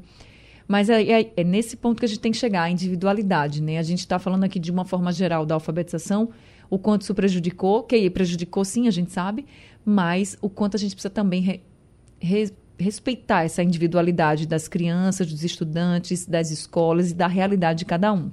Mas 0.67 0.91
é, 0.91 1.03
é, 1.03 1.33
é, 1.37 1.45
nesse 1.45 1.77
ponto 1.77 1.99
que 2.01 2.05
a 2.05 2.09
gente 2.09 2.21
tem 2.21 2.33
que 2.33 2.39
chegar, 2.39 2.63
a 2.63 2.71
individualidade, 2.71 3.63
né? 3.63 3.79
A 3.79 3.83
gente 3.83 4.01
está 4.01 4.19
falando 4.19 4.45
aqui 4.45 4.59
de 4.59 4.71
uma 4.71 4.85
forma 4.85 5.13
geral 5.13 5.47
da 5.47 5.55
alfabetização, 5.55 6.31
o 6.69 6.79
quanto 6.79 7.03
isso 7.03 7.15
prejudicou, 7.15 7.85
que 7.85 8.11
prejudicou 8.11 8.65
sim, 8.65 8.89
a 8.89 8.91
gente 8.91 9.13
sabe, 9.13 9.47
mas 9.85 10.37
o 10.41 10.51
quanto 10.51 10.77
a 10.77 10.81
gente 10.81 10.97
precisa 10.97 11.11
também 11.11 11.41
re, 11.41 11.61
re, 12.19 12.51
respeitar 12.79 13.45
essa 13.45 13.63
individualidade 13.63 14.47
das 14.47 14.69
crianças, 14.69 15.31
dos 15.31 15.43
estudantes, 15.45 16.27
das 16.27 16.51
escolas 16.51 17.11
e 17.11 17.15
da 17.15 17.27
realidade 17.27 17.81
de 17.81 17.85
cada 17.85 18.13
um. 18.13 18.31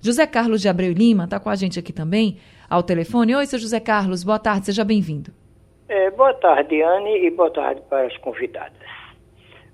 José 0.00 0.26
Carlos 0.26 0.62
de 0.62 0.68
Abreu 0.68 0.92
Lima 0.92 1.24
está 1.24 1.38
com 1.38 1.50
a 1.50 1.54
gente 1.54 1.78
aqui 1.78 1.92
também, 1.92 2.38
ao 2.68 2.82
telefone. 2.82 3.34
Oi, 3.34 3.46
seu 3.46 3.58
José 3.58 3.80
Carlos, 3.80 4.24
boa 4.24 4.38
tarde, 4.38 4.66
seja 4.66 4.84
bem-vindo. 4.84 5.32
É, 5.88 6.10
boa 6.10 6.32
tarde, 6.34 6.80
Anne, 6.80 7.26
e 7.26 7.30
boa 7.30 7.50
tarde 7.50 7.82
para 7.88 8.06
as 8.06 8.16
convidadas. 8.18 8.88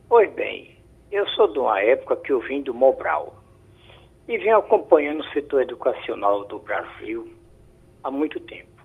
Pois 0.09 0.33
bem, 0.33 0.77
eu 1.13 1.29
sou 1.29 1.53
de 1.53 1.59
uma 1.59 1.81
época 1.81 2.17
que 2.17 2.33
eu 2.33 2.41
vim 2.41 2.63
do 2.63 2.73
Mobral 2.73 3.35
e 4.27 4.39
vim 4.39 4.49
acompanhando 4.49 5.21
o 5.21 5.33
setor 5.33 5.63
educacional 5.63 6.45
do 6.47 6.59
Brasil 6.59 7.29
há 8.03 8.11
muito 8.11 8.41
tempo. 8.41 8.83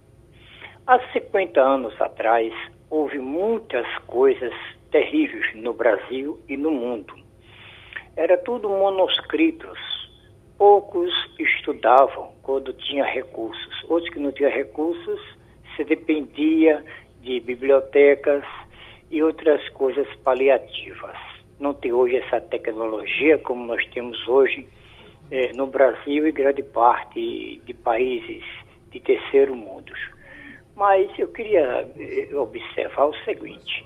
Há 0.86 1.00
50 1.14 1.62
anos 1.62 2.00
atrás, 2.02 2.54
houve 2.90 3.18
muitas 3.18 3.88
coisas 4.08 4.54
terríveis 4.92 5.56
no 5.56 5.74
Brasil 5.74 6.40
e 6.48 6.58
no 6.58 6.72
mundo. 6.72 7.14
Era 8.16 8.38
tudo 8.38 8.70
manuscritos. 8.70 9.80
Poucos 10.58 11.12
estudavam 11.40 12.34
quando 12.44 12.74
tinha 12.74 13.04
recursos. 13.04 13.84
Outros 13.90 14.14
que 14.14 14.20
não 14.20 14.32
tinham 14.32 14.52
recursos, 14.52 15.20
se 15.76 15.84
dependia 15.84 16.84
de 17.22 17.40
bibliotecas 17.40 18.44
e 19.10 19.24
outras 19.24 19.68
coisas 19.70 20.08
paliativas. 20.24 21.18
Não 21.60 21.74
tem 21.74 21.94
hoje 21.94 22.18
essa 22.18 22.42
tecnologia 22.42 23.38
como 23.38 23.66
nós 23.66 23.86
temos 23.88 24.28
hoje 24.28 24.68
eh, 25.30 25.52
no 25.54 25.68
Brasil 25.68 26.28
e 26.28 26.32
grande 26.32 26.64
parte 26.64 27.62
de 27.66 27.74
países 27.74 28.44
de 28.92 29.00
terceiro 29.00 29.56
mundo. 29.56 29.94
Mas 30.76 31.08
eu 31.20 31.28
queria 31.28 31.88
eh, 31.98 32.36
observar 32.36 33.06
o 33.06 33.16
seguinte: 33.24 33.86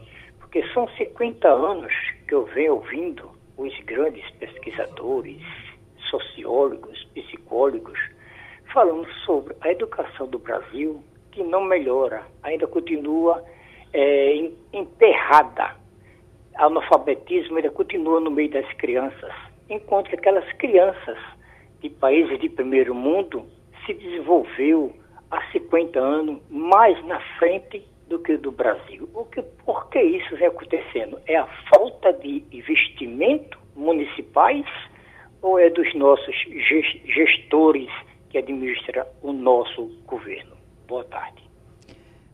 porque 0.56 0.74
são 0.74 0.88
50 0.88 1.50
anos 1.50 1.92
que 2.26 2.34
eu 2.34 2.46
venho 2.46 2.76
ouvindo 2.76 3.30
os 3.58 3.78
grandes 3.82 4.24
pesquisadores, 4.36 5.42
sociólogos, 6.10 7.04
psicólogos, 7.14 8.00
falando 8.74 9.06
sobre 9.26 9.54
a 9.60 9.70
educação 9.70 10.28
do 10.28 10.40
Brasil, 10.40 11.04
que 11.34 11.44
não 11.44 11.66
melhora, 11.66 12.24
ainda 12.42 12.66
continua 12.68 13.44
é, 13.92 14.50
enterrada. 14.72 15.76
Analfabetismo 16.56 17.58
ainda 17.58 17.70
continua 17.70 18.22
no 18.22 18.32
meio 18.32 18.50
das 18.50 18.72
crianças, 18.76 19.34
enquanto 19.70 20.08
que 20.08 20.16
aquelas 20.16 20.50
crianças 20.54 21.18
de 21.82 21.90
países 21.90 22.40
de 22.40 22.48
primeiro 22.48 22.96
mundo 22.96 23.46
se 23.86 23.94
desenvolveu 23.94 24.94
há 25.30 25.52
50 25.52 26.00
anos 26.00 26.42
mais 26.50 27.06
na 27.06 27.20
frente 27.38 27.86
do 28.08 28.20
que 28.20 28.38
do 28.38 28.52
Brasil. 28.52 29.10
O 29.14 29.26
que, 29.26 29.42
por 29.42 29.90
que 29.90 30.02
isso 30.02 30.36
vem 30.38 30.48
acontecendo? 30.48 31.20
É 31.26 31.38
a 31.38 31.48
falta 31.70 32.14
de 32.14 32.44
investimento 32.52 33.58
municipais 33.76 34.66
ou 35.42 35.60
é 35.60 35.70
dos 35.70 35.94
nossos 35.96 36.36
gestores 37.06 37.90
que 38.30 38.38
administram 38.38 39.06
o 39.22 39.34
nosso 39.34 39.88
governo? 40.06 40.56
Boa 40.88 41.04
tarde. 41.04 41.44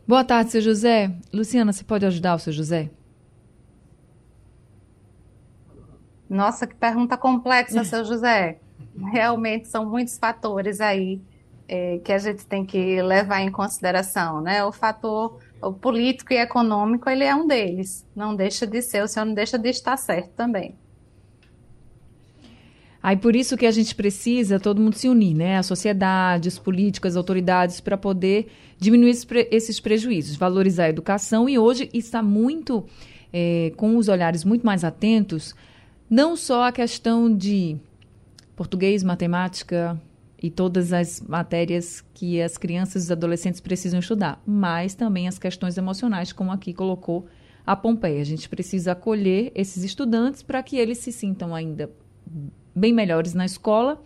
Boa 0.07 0.23
tarde, 0.23 0.51
seu 0.51 0.61
José. 0.61 1.11
Luciana, 1.33 1.71
você 1.71 1.83
pode 1.83 2.05
ajudar 2.05 2.35
o 2.35 2.39
seu 2.39 2.51
José? 2.51 2.89
Nossa, 6.29 6.65
que 6.65 6.75
pergunta 6.75 7.17
complexa, 7.17 7.83
seu 7.83 8.03
José. 8.05 8.59
Realmente 9.11 9.67
são 9.67 9.85
muitos 9.85 10.17
fatores 10.17 10.81
aí 10.81 11.21
é, 11.67 11.99
que 11.99 12.11
a 12.11 12.17
gente 12.17 12.45
tem 12.45 12.65
que 12.65 13.01
levar 13.01 13.41
em 13.41 13.51
consideração, 13.51 14.41
né? 14.41 14.63
O 14.63 14.71
fator 14.71 15.39
o 15.61 15.73
político 15.73 16.33
e 16.33 16.37
econômico, 16.37 17.09
ele 17.09 17.23
é 17.23 17.35
um 17.35 17.47
deles. 17.47 18.05
Não 18.15 18.35
deixa 18.35 18.65
de 18.65 18.81
ser, 18.81 19.03
o 19.03 19.07
senhor 19.07 19.25
não 19.25 19.33
deixa 19.33 19.57
de 19.57 19.69
estar 19.69 19.97
certo 19.97 20.31
também. 20.31 20.75
Aí 23.03 23.17
por 23.17 23.35
isso 23.35 23.57
que 23.57 23.65
a 23.65 23.71
gente 23.71 23.95
precisa 23.95 24.59
todo 24.59 24.79
mundo 24.79 24.95
se 24.95 25.09
unir, 25.09 25.33
né? 25.33 25.57
A 25.57 25.63
sociedade, 25.63 26.47
os 26.47 26.59
políticos, 26.59 27.11
as 27.11 27.15
autoridades, 27.15 27.79
para 27.79 27.97
poder 27.97 28.51
diminuir 28.77 29.17
esses 29.49 29.79
prejuízos, 29.79 30.35
valorizar 30.35 30.85
a 30.85 30.89
educação. 30.89 31.49
E 31.49 31.57
hoje 31.57 31.89
está 31.93 32.21
muito 32.21 32.85
é, 33.33 33.71
com 33.75 33.97
os 33.97 34.07
olhares 34.07 34.43
muito 34.43 34.65
mais 34.65 34.83
atentos, 34.83 35.55
não 36.09 36.35
só 36.35 36.65
a 36.65 36.71
questão 36.71 37.33
de 37.33 37.77
português, 38.55 39.03
matemática 39.03 39.99
e 40.41 40.49
todas 40.49 40.91
as 40.91 41.21
matérias 41.21 42.03
que 42.13 42.41
as 42.41 42.57
crianças 42.57 43.03
e 43.03 43.05
os 43.05 43.11
adolescentes 43.11 43.59
precisam 43.59 43.99
estudar, 43.99 44.41
mas 44.45 44.95
também 44.95 45.27
as 45.27 45.37
questões 45.37 45.77
emocionais, 45.77 46.33
como 46.33 46.51
aqui 46.51 46.73
colocou 46.73 47.27
a 47.65 47.75
Pompeia. 47.75 48.21
A 48.21 48.25
gente 48.25 48.49
precisa 48.49 48.93
acolher 48.93 49.51
esses 49.53 49.83
estudantes 49.83 50.41
para 50.41 50.63
que 50.63 50.77
eles 50.77 50.97
se 50.97 51.11
sintam 51.11 51.53
ainda 51.53 51.91
bem 52.75 52.91
melhores 52.91 53.33
na 53.33 53.45
escola 53.45 54.01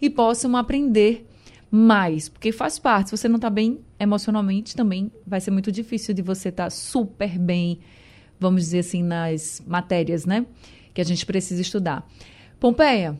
e 0.00 0.08
possam 0.08 0.56
aprender 0.56 1.26
mais, 1.70 2.28
porque 2.28 2.52
faz 2.52 2.78
parte. 2.78 3.10
Se 3.10 3.16
você 3.16 3.28
não 3.28 3.36
está 3.36 3.50
bem 3.50 3.80
emocionalmente, 3.98 4.74
também 4.74 5.10
vai 5.26 5.40
ser 5.40 5.50
muito 5.50 5.70
difícil 5.70 6.14
de 6.14 6.22
você 6.22 6.48
estar 6.48 6.64
tá 6.64 6.70
super 6.70 7.38
bem, 7.38 7.80
vamos 8.38 8.62
dizer 8.62 8.78
assim, 8.78 9.02
nas 9.02 9.62
matérias, 9.66 10.24
né? 10.24 10.46
Que 10.94 11.00
a 11.00 11.04
gente 11.04 11.26
precisa 11.26 11.60
estudar. 11.60 12.08
Pompeia, 12.60 13.18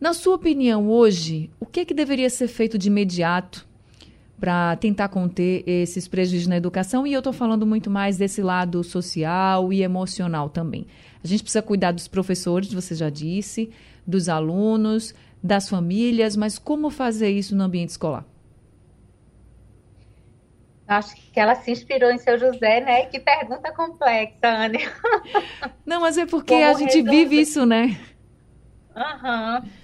na 0.00 0.14
sua 0.14 0.34
opinião, 0.34 0.88
hoje, 0.88 1.50
o 1.60 1.66
que, 1.66 1.80
é 1.80 1.84
que 1.84 1.92
deveria 1.92 2.30
ser 2.30 2.48
feito 2.48 2.78
de 2.78 2.88
imediato 2.88 3.68
para 4.40 4.74
tentar 4.76 5.08
conter 5.08 5.62
esses 5.66 6.08
prejuízos 6.08 6.46
na 6.46 6.56
educação? 6.56 7.06
E 7.06 7.12
eu 7.12 7.18
estou 7.18 7.34
falando 7.34 7.66
muito 7.66 7.90
mais 7.90 8.16
desse 8.16 8.40
lado 8.40 8.82
social 8.82 9.70
e 9.70 9.82
emocional 9.82 10.48
também. 10.48 10.86
A 11.22 11.26
gente 11.26 11.42
precisa 11.42 11.60
cuidar 11.60 11.92
dos 11.92 12.08
professores, 12.08 12.72
você 12.72 12.94
já 12.94 13.10
disse, 13.10 13.70
dos 14.06 14.30
alunos, 14.30 15.14
das 15.42 15.68
famílias, 15.68 16.34
mas 16.34 16.58
como 16.58 16.88
fazer 16.88 17.30
isso 17.30 17.54
no 17.54 17.64
ambiente 17.64 17.90
escolar? 17.90 18.24
Acho 20.88 21.14
que 21.14 21.38
ela 21.38 21.54
se 21.54 21.70
inspirou 21.70 22.10
em 22.10 22.18
seu 22.18 22.38
José, 22.38 22.80
né? 22.80 23.04
Que 23.04 23.20
pergunta 23.20 23.70
complexa, 23.72 24.48
Anne. 24.48 24.78
Não, 25.84 26.00
mas 26.00 26.16
é 26.16 26.24
porque 26.26 26.54
como 26.54 26.64
a 26.64 26.72
gente 26.72 26.96
resolver? 26.96 27.10
vive 27.10 27.40
isso, 27.40 27.66
né? 27.66 28.00
Aham. 28.96 29.60
Uhum. 29.62 29.80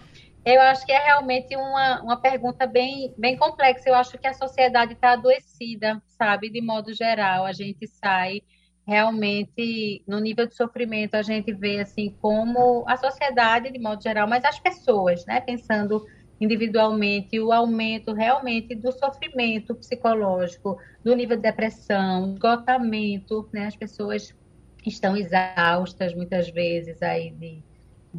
Eu 0.46 0.60
acho 0.60 0.86
que 0.86 0.92
é 0.92 1.04
realmente 1.04 1.56
uma, 1.56 2.00
uma 2.02 2.20
pergunta 2.20 2.68
bem, 2.68 3.12
bem 3.18 3.36
complexa. 3.36 3.88
Eu 3.88 3.96
acho 3.96 4.16
que 4.16 4.28
a 4.28 4.32
sociedade 4.32 4.92
está 4.92 5.10
adoecida, 5.10 6.00
sabe? 6.06 6.48
De 6.48 6.60
modo 6.62 6.94
geral, 6.94 7.44
a 7.44 7.52
gente 7.52 7.84
sai 7.88 8.42
realmente 8.86 10.04
no 10.06 10.20
nível 10.20 10.46
de 10.46 10.54
sofrimento 10.54 11.16
a 11.16 11.22
gente 11.22 11.52
vê 11.52 11.80
assim 11.80 12.16
como 12.20 12.84
a 12.86 12.96
sociedade 12.96 13.72
de 13.72 13.80
modo 13.80 14.00
geral, 14.00 14.28
mas 14.28 14.44
as 14.44 14.60
pessoas, 14.60 15.26
né, 15.26 15.40
pensando 15.40 16.06
individualmente 16.40 17.40
o 17.40 17.50
aumento 17.50 18.12
realmente 18.12 18.76
do 18.76 18.92
sofrimento 18.92 19.74
psicológico, 19.74 20.78
do 21.02 21.16
nível 21.16 21.36
de 21.36 21.42
depressão, 21.42 22.34
esgotamento, 22.34 23.48
né, 23.52 23.66
as 23.66 23.74
pessoas 23.74 24.32
estão 24.86 25.16
exaustas 25.16 26.14
muitas 26.14 26.48
vezes 26.50 27.02
aí 27.02 27.32
de, 27.32 27.64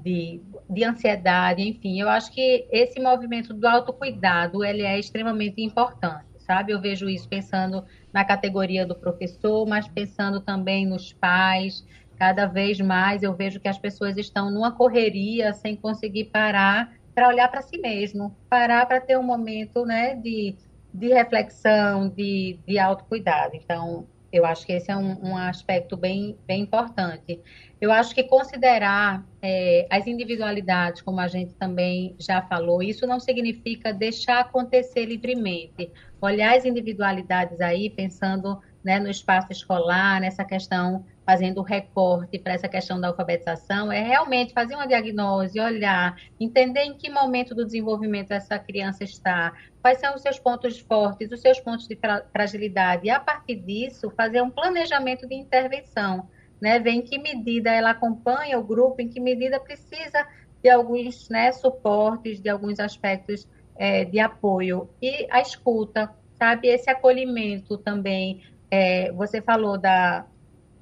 de, 0.03 0.41
de 0.69 0.83
ansiedade, 0.83 1.61
enfim, 1.61 1.99
eu 1.99 2.09
acho 2.09 2.31
que 2.31 2.67
esse 2.71 2.99
movimento 2.99 3.53
do 3.53 3.67
autocuidado 3.67 4.63
ele 4.63 4.83
é 4.83 4.99
extremamente 4.99 5.61
importante 5.61 6.27
sabe? 6.47 6.71
Eu 6.71 6.79
vejo 6.79 7.09
isso 7.09 7.27
pensando 7.27 7.83
na 8.11 8.23
categoria 8.23 8.85
do 8.85 8.95
professor, 8.95 9.67
mas 9.67 9.87
pensando 9.87 10.39
também 10.39 10.85
nos 10.85 11.11
pais. 11.11 11.85
Cada 12.17 12.47
vez 12.47 12.79
mais 12.79 13.21
eu 13.21 13.35
vejo 13.35 13.59
que 13.59 13.67
as 13.67 13.77
pessoas 13.77 14.17
estão 14.17 14.49
numa 14.49 14.71
correria 14.71 15.53
sem 15.53 15.75
conseguir 15.75 16.25
parar 16.25 16.93
para 17.13 17.27
olhar 17.27 17.49
para 17.49 17.61
si 17.61 17.77
mesmo, 17.77 18.35
parar 18.49 18.85
para 18.85 19.01
ter 19.01 19.17
um 19.17 19.23
momento 19.23 19.85
né, 19.85 20.15
de, 20.15 20.55
de 20.93 21.09
reflexão, 21.09 22.09
de, 22.09 22.57
de 22.65 22.79
autocuidado. 22.79 23.55
Então, 23.55 24.07
eu 24.31 24.45
acho 24.45 24.65
que 24.65 24.73
esse 24.73 24.91
é 24.91 24.97
um, 24.97 25.29
um 25.29 25.37
aspecto 25.37 25.95
bem, 25.95 26.37
bem 26.45 26.61
importante. 26.61 27.39
Eu 27.79 27.91
acho 27.91 28.13
que 28.13 28.23
considerar 28.23 29.25
é, 29.41 29.87
as 29.89 30.07
individualidades, 30.07 31.01
como 31.01 31.19
a 31.19 31.27
gente 31.27 31.53
também 31.53 32.15
já 32.19 32.41
falou, 32.41 32.81
isso 32.83 33.05
não 33.07 33.19
significa 33.19 33.93
deixar 33.93 34.39
acontecer 34.39 35.05
livremente. 35.05 35.91
Olhar 36.19 36.57
as 36.57 36.65
individualidades 36.65 37.61
aí, 37.61 37.89
pensando 37.89 38.59
né, 38.87 38.99
no 38.99 39.09
espaço 39.09 39.51
escolar, 39.51 40.21
nessa 40.21 40.45
questão, 40.45 41.03
fazendo 41.25 41.61
recorte 41.61 42.39
para 42.39 42.53
essa 42.53 42.69
questão 42.69 43.01
da 43.01 43.09
alfabetização, 43.09 43.91
é 43.91 44.01
realmente 44.01 44.53
fazer 44.53 44.75
uma 44.75 44.87
diagnose, 44.87 45.59
olhar, 45.59 46.15
entender 46.39 46.83
em 46.83 46.93
que 46.93 47.09
momento 47.09 47.53
do 47.53 47.65
desenvolvimento 47.65 48.31
essa 48.31 48.57
criança 48.57 49.03
está, 49.03 49.51
quais 49.81 49.99
são 49.99 50.15
os 50.15 50.21
seus 50.21 50.39
pontos 50.39 50.79
fortes, 50.79 51.29
os 51.29 51.41
seus 51.41 51.59
pontos 51.59 51.85
de 51.85 51.99
fragilidade, 52.31 53.07
e 53.07 53.09
a 53.09 53.19
partir 53.19 53.57
disso, 53.57 54.09
fazer 54.15 54.41
um 54.41 54.49
planejamento 54.49 55.27
de 55.27 55.35
intervenção 55.35 56.29
né, 56.61 56.79
ver 56.79 56.91
em 56.91 57.01
que 57.01 57.19
medida 57.19 57.71
ela 57.71 57.89
acompanha 57.89 58.57
o 58.57 58.63
grupo, 58.63 59.01
em 59.01 59.09
que 59.09 59.19
medida 59.19 59.59
precisa 59.59 60.25
de 60.63 60.69
alguns 60.69 61.27
né, 61.27 61.51
suportes, 61.51 62.39
de 62.39 62.47
alguns 62.47 62.79
aspectos 62.79 63.45
é, 63.75 64.05
de 64.05 64.17
apoio. 64.17 64.89
E 65.01 65.27
a 65.29 65.41
escuta, 65.41 66.09
sabe? 66.37 66.67
Esse 66.69 66.89
acolhimento 66.89 67.77
também. 67.77 68.41
É, 68.69 69.11
você 69.13 69.41
falou 69.41 69.77
da, 69.77 70.25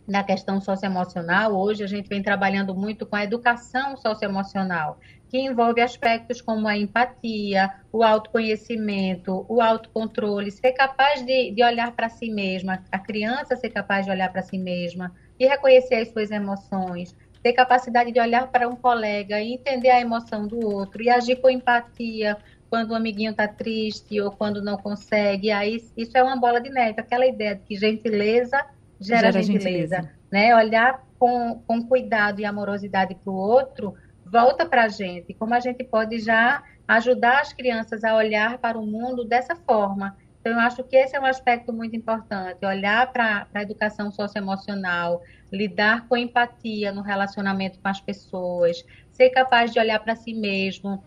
da 0.07 0.23
questão 0.23 0.61
socioemocional, 0.61 1.53
hoje 1.53 1.83
a 1.83 1.87
gente 1.87 2.07
vem 2.07 2.21
trabalhando 2.21 2.75
muito 2.75 3.05
com 3.05 3.15
a 3.15 3.23
educação 3.23 3.97
socioemocional, 3.97 4.99
que 5.29 5.39
envolve 5.39 5.81
aspectos 5.81 6.41
como 6.41 6.67
a 6.67 6.77
empatia, 6.77 7.71
o 7.91 8.03
autoconhecimento, 8.03 9.45
o 9.49 9.61
autocontrole, 9.61 10.51
ser 10.51 10.71
capaz 10.73 11.25
de, 11.25 11.51
de 11.51 11.63
olhar 11.63 11.91
para 11.91 12.09
si 12.09 12.29
mesma, 12.29 12.83
a 12.91 12.99
criança 12.99 13.55
ser 13.55 13.69
capaz 13.69 14.05
de 14.05 14.11
olhar 14.11 14.31
para 14.31 14.41
si 14.41 14.57
mesma, 14.57 15.11
e 15.39 15.45
reconhecer 15.45 15.95
as 15.95 16.09
suas 16.09 16.31
emoções, 16.31 17.15
ter 17.43 17.53
capacidade 17.53 18.11
de 18.11 18.19
olhar 18.19 18.47
para 18.47 18.67
um 18.67 18.75
colega 18.75 19.39
e 19.39 19.53
entender 19.53 19.89
a 19.89 20.01
emoção 20.01 20.47
do 20.47 20.65
outro 20.65 21.03
e 21.03 21.09
agir 21.09 21.35
com 21.35 21.49
empatia 21.49 22.37
quando 22.75 22.91
o 22.91 22.95
amiguinho 22.95 23.31
está 23.31 23.47
triste 23.47 24.19
ou 24.19 24.31
quando 24.31 24.61
não 24.61 24.75
consegue. 24.75 25.49
Aí 25.49 25.81
isso 25.95 26.17
é 26.17 26.21
uma 26.21 26.35
bola 26.35 26.59
de 26.59 26.69
neve, 26.69 26.99
aquela 26.99 27.25
ideia 27.25 27.55
de 27.55 27.61
que 27.61 27.77
gentileza 27.77 28.65
gera, 28.99 29.31
gera 29.31 29.41
gentileza, 29.41 29.69
gentileza, 29.69 30.11
né? 30.29 30.53
Olhar 30.53 31.01
com, 31.17 31.61
com 31.65 31.81
cuidado 31.87 32.41
e 32.41 32.45
amorosidade 32.45 33.15
para 33.15 33.31
o 33.31 33.35
outro 33.35 33.95
volta 34.25 34.65
para 34.65 34.83
a 34.83 34.87
gente, 34.89 35.33
como 35.33 35.53
a 35.53 35.59
gente 35.59 35.83
pode 35.83 36.19
já 36.19 36.61
ajudar 36.87 37.39
as 37.41 37.53
crianças 37.53 38.03
a 38.03 38.15
olhar 38.15 38.57
para 38.57 38.77
o 38.77 38.85
mundo 38.85 39.23
dessa 39.23 39.55
forma 39.55 40.15
então, 40.45 40.53
eu 40.53 40.59
acho 40.59 40.83
que 40.83 40.95
esse 40.95 41.15
é 41.15 41.19
um 41.19 41.25
aspecto 41.25 41.73
muito 41.73 41.95
importante, 41.95 42.63
olhar 42.63 43.11
para 43.11 43.47
a 43.51 43.63
educação 43.63 44.11
socioemocional, 44.11 45.23
lidar 45.51 46.07
com 46.07 46.15
empatia 46.15 46.91
no 46.91 47.01
relacionamento 47.01 47.79
com 47.79 47.87
as 47.87 47.99
pessoas, 47.99 48.85
ser 49.11 49.31
capaz 49.31 49.73
de 49.73 49.79
olhar 49.79 49.97
para 49.97 50.15
si 50.15 50.35
mesmo 50.35 51.03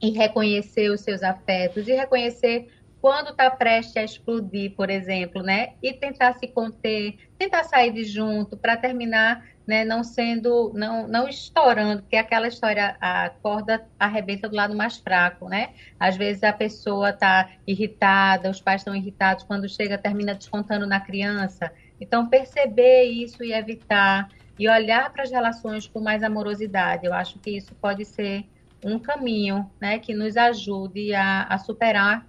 e 0.00 0.10
reconhecer 0.10 0.90
os 0.90 1.00
seus 1.00 1.22
afetos 1.22 1.86
e 1.86 1.92
reconhecer 1.92 2.68
quando 3.00 3.30
está 3.30 3.50
prestes 3.50 3.96
a 3.96 4.04
explodir, 4.04 4.74
por 4.74 4.90
exemplo, 4.90 5.42
né? 5.42 5.74
E 5.82 5.92
tentar 5.92 6.34
se 6.34 6.46
conter, 6.46 7.16
tentar 7.38 7.64
sair 7.64 7.92
de 7.92 8.04
junto 8.04 8.56
para 8.58 8.76
terminar 8.76 9.42
né, 9.70 9.84
não 9.84 10.02
sendo, 10.02 10.72
não, 10.74 11.06
não 11.06 11.28
estourando, 11.28 12.02
porque 12.02 12.16
aquela 12.16 12.48
história, 12.48 12.96
a 13.00 13.30
corda 13.40 13.86
arrebenta 14.00 14.48
do 14.48 14.56
lado 14.56 14.76
mais 14.76 14.98
fraco, 14.98 15.48
né? 15.48 15.70
Às 15.98 16.16
vezes 16.16 16.42
a 16.42 16.52
pessoa 16.52 17.10
está 17.10 17.48
irritada, 17.64 18.50
os 18.50 18.60
pais 18.60 18.80
estão 18.80 18.96
irritados, 18.96 19.44
quando 19.44 19.68
chega 19.68 19.96
termina 19.96 20.34
descontando 20.34 20.88
na 20.88 20.98
criança. 20.98 21.72
Então, 22.00 22.28
perceber 22.28 23.04
isso 23.04 23.44
e 23.44 23.52
evitar, 23.52 24.28
e 24.58 24.68
olhar 24.68 25.08
para 25.12 25.22
as 25.22 25.30
relações 25.30 25.86
com 25.86 26.00
mais 26.00 26.24
amorosidade, 26.24 27.06
eu 27.06 27.14
acho 27.14 27.38
que 27.38 27.56
isso 27.56 27.72
pode 27.76 28.04
ser 28.04 28.44
um 28.84 28.98
caminho, 28.98 29.70
né, 29.80 29.98
que 29.98 30.14
nos 30.14 30.36
ajude 30.36 31.14
a, 31.14 31.44
a 31.44 31.58
superar, 31.58 32.26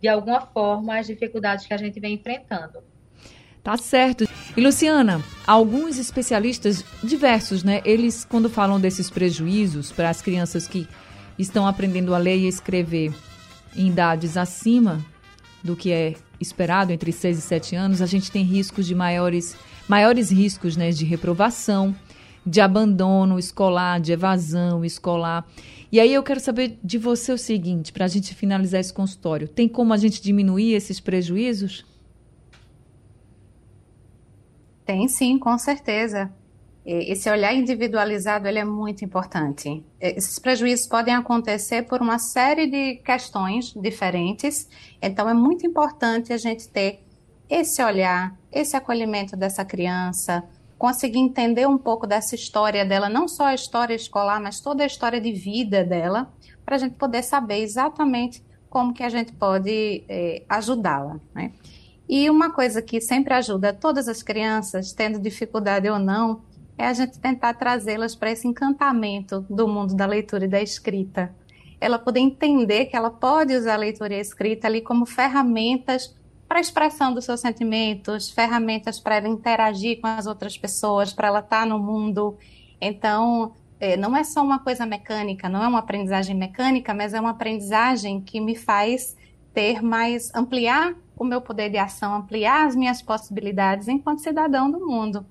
de 0.00 0.08
alguma 0.08 0.40
forma, 0.40 0.98
as 0.98 1.06
dificuldades 1.06 1.66
que 1.66 1.74
a 1.74 1.78
gente 1.78 1.98
vem 1.98 2.14
enfrentando. 2.14 2.82
Tá 3.62 3.78
certo. 3.78 4.28
E 4.54 4.60
Luciana, 4.60 5.22
alguns 5.46 5.98
especialistas 5.98 6.84
diversos, 7.02 7.64
né? 7.64 7.80
Eles 7.82 8.22
quando 8.22 8.50
falam 8.50 8.78
desses 8.78 9.08
prejuízos 9.08 9.90
para 9.90 10.10
as 10.10 10.20
crianças 10.20 10.68
que 10.68 10.86
estão 11.38 11.66
aprendendo 11.66 12.14
a 12.14 12.18
ler 12.18 12.36
e 12.36 12.46
escrever 12.46 13.10
em 13.74 13.88
idades 13.88 14.36
acima 14.36 15.02
do 15.62 15.74
que 15.74 15.90
é 15.90 16.14
esperado, 16.38 16.92
entre 16.92 17.10
6 17.10 17.38
e 17.38 17.40
7 17.40 17.74
anos, 17.74 18.02
a 18.02 18.06
gente 18.06 18.30
tem 18.30 18.44
riscos 18.44 18.86
de 18.86 18.94
maiores, 18.94 19.56
maiores 19.88 20.30
riscos 20.30 20.76
né, 20.76 20.90
de 20.90 21.06
reprovação, 21.06 21.96
de 22.46 22.60
abandono 22.60 23.38
escolar, 23.38 24.00
de 24.00 24.12
evasão 24.12 24.84
escolar. 24.84 25.46
E 25.90 26.00
aí 26.00 26.12
eu 26.12 26.22
quero 26.22 26.40
saber 26.40 26.78
de 26.82 26.98
você 26.98 27.32
o 27.32 27.38
seguinte, 27.38 27.92
para 27.92 28.04
a 28.04 28.08
gente 28.08 28.34
finalizar 28.34 28.80
esse 28.80 28.92
consultório: 28.92 29.48
tem 29.48 29.68
como 29.68 29.92
a 29.92 29.96
gente 29.96 30.20
diminuir 30.20 30.74
esses 30.74 31.00
prejuízos? 31.00 31.84
Tem 34.84 35.08
sim, 35.08 35.38
com 35.38 35.56
certeza. 35.56 36.30
Esse 36.84 37.30
olhar 37.30 37.54
individualizado 37.54 38.46
ele 38.46 38.58
é 38.58 38.64
muito 38.64 39.02
importante. 39.06 39.82
Esses 39.98 40.38
prejuízos 40.38 40.86
podem 40.86 41.14
acontecer 41.14 41.84
por 41.84 42.02
uma 42.02 42.18
série 42.18 42.66
de 42.66 42.96
questões 42.96 43.72
diferentes, 43.72 44.68
então 45.00 45.26
é 45.26 45.32
muito 45.32 45.66
importante 45.66 46.30
a 46.30 46.36
gente 46.36 46.68
ter 46.68 47.00
esse 47.48 47.82
olhar, 47.82 48.36
esse 48.52 48.76
acolhimento 48.76 49.34
dessa 49.34 49.64
criança, 49.64 50.44
conseguir 50.78 51.18
entender 51.18 51.66
um 51.66 51.78
pouco 51.78 52.06
dessa 52.06 52.34
história 52.34 52.84
dela, 52.84 53.08
não 53.08 53.28
só 53.28 53.46
a 53.46 53.54
história 53.54 53.94
escolar, 53.94 54.40
mas 54.40 54.60
toda 54.60 54.82
a 54.82 54.86
história 54.86 55.20
de 55.20 55.32
vida 55.32 55.84
dela, 55.84 56.32
para 56.64 56.76
a 56.76 56.78
gente 56.78 56.94
poder 56.96 57.22
saber 57.22 57.58
exatamente 57.58 58.42
como 58.68 58.92
que 58.92 59.02
a 59.02 59.08
gente 59.08 59.32
pode 59.32 60.04
é, 60.08 60.42
ajudá-la. 60.48 61.20
Né? 61.34 61.52
E 62.08 62.28
uma 62.28 62.50
coisa 62.50 62.82
que 62.82 63.00
sempre 63.00 63.32
ajuda 63.32 63.72
todas 63.72 64.08
as 64.08 64.22
crianças, 64.22 64.92
tendo 64.92 65.18
dificuldade 65.18 65.88
ou 65.88 65.98
não, 65.98 66.42
é 66.76 66.86
a 66.86 66.92
gente 66.92 67.18
tentar 67.18 67.54
trazê-las 67.54 68.14
para 68.14 68.32
esse 68.32 68.48
encantamento 68.48 69.46
do 69.48 69.68
mundo 69.68 69.94
da 69.94 70.06
leitura 70.06 70.44
e 70.44 70.48
da 70.48 70.60
escrita. 70.60 71.34
Ela 71.80 71.98
poder 71.98 72.20
entender 72.20 72.86
que 72.86 72.96
ela 72.96 73.10
pode 73.10 73.54
usar 73.54 73.74
a 73.74 73.78
leitura 73.78 74.14
e 74.14 74.18
a 74.18 74.20
escrita 74.20 74.66
ali 74.66 74.80
como 74.80 75.06
ferramentas 75.06 76.14
para 76.48 76.60
expressão 76.60 77.12
dos 77.12 77.24
seus 77.24 77.40
sentimentos, 77.40 78.30
ferramentas 78.30 79.00
para 79.00 79.16
ela 79.16 79.28
interagir 79.28 80.00
com 80.00 80.06
as 80.06 80.26
outras 80.26 80.56
pessoas, 80.56 81.12
para 81.12 81.28
ela 81.28 81.40
estar 81.40 81.60
tá 81.60 81.66
no 81.66 81.78
mundo. 81.78 82.36
Então, 82.80 83.52
é, 83.80 83.96
não 83.96 84.16
é 84.16 84.22
só 84.22 84.42
uma 84.42 84.58
coisa 84.58 84.86
mecânica, 84.86 85.48
não 85.48 85.62
é 85.62 85.68
uma 85.68 85.80
aprendizagem 85.80 86.36
mecânica, 86.36 86.94
mas 86.94 87.14
é 87.14 87.20
uma 87.20 87.30
aprendizagem 87.30 88.20
que 88.20 88.40
me 88.40 88.54
faz 88.54 89.16
ter 89.52 89.82
mais, 89.82 90.34
ampliar 90.34 90.94
o 91.16 91.24
meu 91.24 91.40
poder 91.40 91.70
de 91.70 91.78
ação, 91.78 92.14
ampliar 92.14 92.66
as 92.66 92.74
minhas 92.74 93.00
possibilidades 93.00 93.86
enquanto 93.88 94.20
cidadão 94.20 94.70
do 94.70 94.80
mundo. 94.80 95.24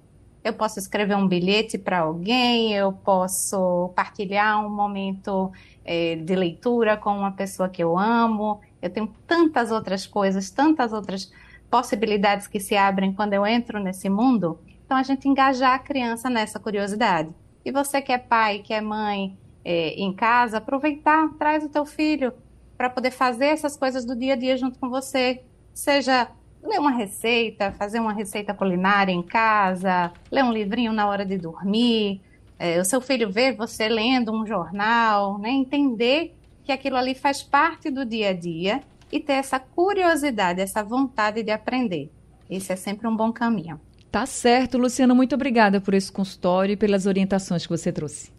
Eu 0.43 0.53
posso 0.53 0.77
escrever 0.77 1.15
um 1.15 1.27
bilhete 1.27 1.77
para 1.77 1.99
alguém, 1.99 2.73
eu 2.73 2.91
posso 2.91 3.91
partilhar 3.95 4.65
um 4.65 4.69
momento 4.69 5.51
é, 5.85 6.15
de 6.15 6.35
leitura 6.35 6.97
com 6.97 7.11
uma 7.11 7.31
pessoa 7.31 7.69
que 7.69 7.83
eu 7.83 7.97
amo. 7.97 8.59
Eu 8.83 8.89
tenho 8.89 9.07
tantas 9.25 9.71
outras 9.71 10.05
coisas, 10.05 10.49
tantas 10.49 10.91
outras 10.91 11.31
possibilidades 11.71 12.47
que 12.47 12.59
se 12.59 12.75
abrem 12.75 13.13
quando 13.13 13.31
eu 13.31 13.45
entro 13.45 13.79
nesse 13.79 14.09
mundo. 14.09 14.59
Então, 14.85 14.97
a 14.97 15.03
gente 15.03 15.27
engajar 15.27 15.75
a 15.75 15.79
criança 15.79 16.29
nessa 16.29 16.59
curiosidade. 16.59 17.29
E 17.63 17.71
você 17.71 18.01
que 18.01 18.11
é 18.11 18.17
pai, 18.17 18.59
que 18.59 18.73
é 18.73 18.81
mãe 18.81 19.37
é, 19.63 19.93
em 19.93 20.13
casa, 20.13 20.57
aproveitar, 20.57 21.29
traz 21.39 21.63
o 21.63 21.69
teu 21.69 21.85
filho 21.85 22.33
para 22.77 22.89
poder 22.89 23.11
fazer 23.11 23.45
essas 23.45 23.77
coisas 23.77 24.03
do 24.03 24.17
dia 24.17 24.33
a 24.33 24.35
dia 24.35 24.57
junto 24.57 24.77
com 24.77 24.89
você. 24.89 25.41
Seja 25.73 26.27
ler 26.61 26.79
uma 26.79 26.91
receita, 26.91 27.71
fazer 27.71 28.01
uma 28.01 28.11
receita 28.11 28.53
culinária 28.53 29.13
em 29.13 29.23
casa, 29.23 30.11
ler 30.29 30.43
um 30.43 30.51
livrinho 30.51 30.91
na 30.91 31.07
hora 31.07 31.25
de 31.25 31.37
dormir, 31.37 32.21
é, 32.59 32.81
o 32.81 32.85
seu 32.85 32.99
filho 32.99 33.31
ver 33.31 33.55
você 33.55 33.87
lendo 33.87 34.33
um 34.33 34.45
jornal, 34.45 35.37
né? 35.37 35.49
entender 35.49 36.35
que 36.63 36.71
aquilo 36.71 36.95
ali 36.95 37.13
faz 37.13 37.43
parte 37.43 37.89
do 37.89 38.05
dia 38.05 38.29
a 38.29 38.33
dia 38.33 38.81
e 39.11 39.19
ter 39.19 39.33
essa 39.33 39.59
curiosidade, 39.59 40.61
essa 40.61 40.83
vontade 40.83 41.43
de 41.43 41.51
aprender. 41.51 42.11
Esse 42.49 42.73
é 42.73 42.75
sempre 42.75 43.07
um 43.07 43.15
bom 43.15 43.31
caminho. 43.31 43.79
Tá 44.11 44.25
certo, 44.25 44.77
Luciana. 44.77 45.13
Muito 45.13 45.35
obrigada 45.35 45.81
por 45.81 45.93
esse 45.93 46.11
consultório 46.11 46.73
e 46.73 46.77
pelas 46.77 47.05
orientações 47.05 47.63
que 47.63 47.69
você 47.69 47.91
trouxe. 47.91 48.31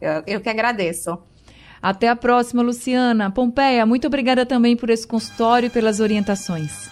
Eu, 0.00 0.22
eu 0.26 0.40
que 0.40 0.48
agradeço. 0.48 1.18
Até 1.80 2.08
a 2.08 2.16
próxima, 2.16 2.62
Luciana. 2.62 3.30
Pompeia, 3.30 3.86
muito 3.86 4.06
obrigada 4.06 4.44
também 4.44 4.76
por 4.76 4.90
esse 4.90 5.06
consultório 5.06 5.66
e 5.66 5.70
pelas 5.70 6.00
orientações. 6.00 6.90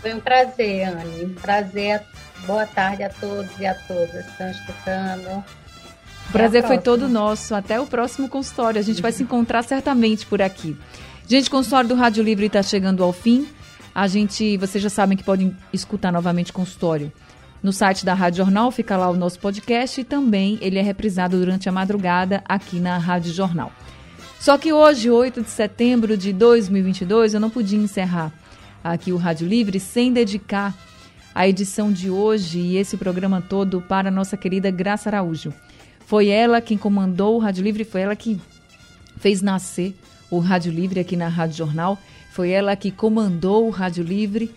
Foi 0.00 0.14
um 0.14 0.20
prazer, 0.20 0.88
Anne. 0.88 1.24
Um 1.24 1.34
prazer. 1.34 2.02
Boa 2.46 2.66
tarde 2.66 3.02
a 3.02 3.08
todos 3.08 3.58
e 3.58 3.66
a 3.66 3.74
todas 3.74 4.24
que 4.24 4.30
estão 4.30 4.50
escutando. 4.50 5.44
O 6.28 6.32
prazer 6.32 6.66
foi 6.66 6.78
todo 6.78 7.08
nosso. 7.08 7.54
Até 7.54 7.80
o 7.80 7.86
próximo 7.86 8.28
consultório. 8.28 8.78
A 8.78 8.82
gente 8.82 9.00
vai 9.00 9.12
se 9.12 9.22
encontrar 9.22 9.62
certamente 9.62 10.26
por 10.26 10.42
aqui. 10.42 10.76
Gente, 11.26 11.48
o 11.48 11.50
consultório 11.50 11.88
do 11.88 11.94
Rádio 11.94 12.22
Livre 12.22 12.46
está 12.46 12.62
chegando 12.62 13.02
ao 13.02 13.12
fim. 13.12 13.48
A 13.94 14.06
gente, 14.06 14.56
vocês 14.58 14.82
já 14.82 14.90
sabem 14.90 15.16
que 15.16 15.24
podem 15.24 15.56
escutar 15.72 16.12
novamente 16.12 16.50
o 16.50 16.54
consultório 16.54 17.12
no 17.66 17.72
site 17.72 18.04
da 18.04 18.14
Rádio 18.14 18.44
Jornal 18.44 18.70
fica 18.70 18.96
lá 18.96 19.10
o 19.10 19.16
nosso 19.16 19.40
podcast 19.40 20.00
e 20.00 20.04
também 20.04 20.56
ele 20.60 20.78
é 20.78 20.82
reprisado 20.82 21.36
durante 21.36 21.68
a 21.68 21.72
madrugada 21.72 22.40
aqui 22.44 22.78
na 22.78 22.96
Rádio 22.96 23.32
Jornal. 23.32 23.72
Só 24.38 24.56
que 24.56 24.72
hoje, 24.72 25.10
8 25.10 25.42
de 25.42 25.50
setembro 25.50 26.16
de 26.16 26.32
2022, 26.32 27.34
eu 27.34 27.40
não 27.40 27.50
podia 27.50 27.76
encerrar 27.76 28.32
aqui 28.84 29.12
o 29.12 29.16
Rádio 29.16 29.48
Livre 29.48 29.80
sem 29.80 30.12
dedicar 30.12 30.74
a 31.34 31.48
edição 31.48 31.90
de 31.90 32.08
hoje 32.08 32.60
e 32.60 32.76
esse 32.76 32.96
programa 32.96 33.42
todo 33.42 33.80
para 33.80 34.08
a 34.08 34.12
nossa 34.12 34.36
querida 34.36 34.70
Graça 34.70 35.08
Araújo. 35.08 35.52
Foi 36.06 36.28
ela 36.28 36.60
quem 36.60 36.78
comandou 36.78 37.34
o 37.34 37.38
Rádio 37.38 37.64
Livre, 37.64 37.84
foi 37.84 38.02
ela 38.02 38.14
que 38.14 38.40
fez 39.18 39.42
nascer 39.42 39.92
o 40.30 40.38
Rádio 40.38 40.72
Livre 40.72 41.00
aqui 41.00 41.16
na 41.16 41.26
Rádio 41.26 41.56
Jornal, 41.56 41.98
foi 42.30 42.50
ela 42.50 42.76
que 42.76 42.92
comandou 42.92 43.66
o 43.66 43.70
Rádio 43.70 44.04
Livre 44.04 44.54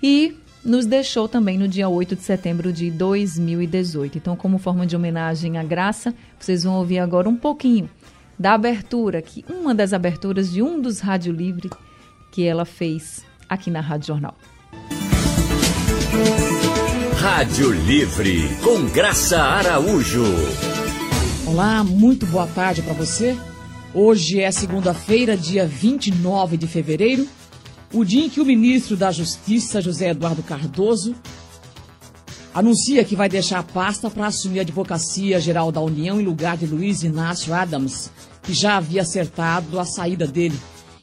e 0.00 0.36
nos 0.64 0.86
deixou 0.86 1.26
também 1.26 1.58
no 1.58 1.66
dia 1.66 1.88
8 1.88 2.14
de 2.14 2.22
setembro 2.22 2.72
de 2.72 2.92
2018. 2.92 4.18
Então, 4.18 4.36
como 4.36 4.58
forma 4.58 4.86
de 4.86 4.94
homenagem 4.94 5.58
à 5.58 5.64
Graça, 5.64 6.14
vocês 6.38 6.62
vão 6.62 6.76
ouvir 6.76 7.00
agora 7.00 7.28
um 7.28 7.36
pouquinho 7.36 7.90
da 8.38 8.54
abertura, 8.54 9.20
que 9.20 9.44
uma 9.48 9.74
das 9.74 9.92
aberturas 9.92 10.52
de 10.52 10.62
um 10.62 10.80
dos 10.80 11.00
Rádio 11.00 11.32
Livre 11.32 11.70
que 12.30 12.44
ela 12.44 12.64
fez 12.64 13.24
aqui 13.48 13.68
na 13.68 13.80
Rádio 13.80 14.08
Jornal. 14.08 14.36
Rádio 17.28 17.72
Livre, 17.72 18.48
com 18.62 18.86
Graça 18.86 19.42
Araújo. 19.42 20.22
Olá, 21.44 21.82
muito 21.82 22.24
boa 22.24 22.46
tarde 22.46 22.82
para 22.82 22.92
você. 22.92 23.36
Hoje 23.92 24.40
é 24.40 24.48
segunda-feira, 24.52 25.36
dia 25.36 25.66
29 25.66 26.56
de 26.56 26.68
fevereiro 26.68 27.26
o 27.92 28.04
dia 28.04 28.26
em 28.26 28.30
que 28.30 28.40
o 28.40 28.44
ministro 28.44 28.96
da 28.96 29.10
Justiça, 29.10 29.82
José 29.82 30.10
Eduardo 30.10 30.40
Cardoso, 30.40 31.16
anuncia 32.54 33.04
que 33.04 33.16
vai 33.16 33.28
deixar 33.28 33.58
a 33.58 33.64
pasta 33.64 34.08
para 34.08 34.28
assumir 34.28 34.60
a 34.60 34.62
Advocacia 34.62 35.40
Geral 35.40 35.72
da 35.72 35.80
União 35.80 36.20
em 36.20 36.24
lugar 36.24 36.56
de 36.56 36.64
Luiz 36.64 37.02
Inácio 37.02 37.52
Adams, 37.52 38.08
que 38.44 38.54
já 38.54 38.76
havia 38.76 39.02
acertado 39.02 39.80
a 39.80 39.84
saída 39.84 40.28
dele. 40.28 40.56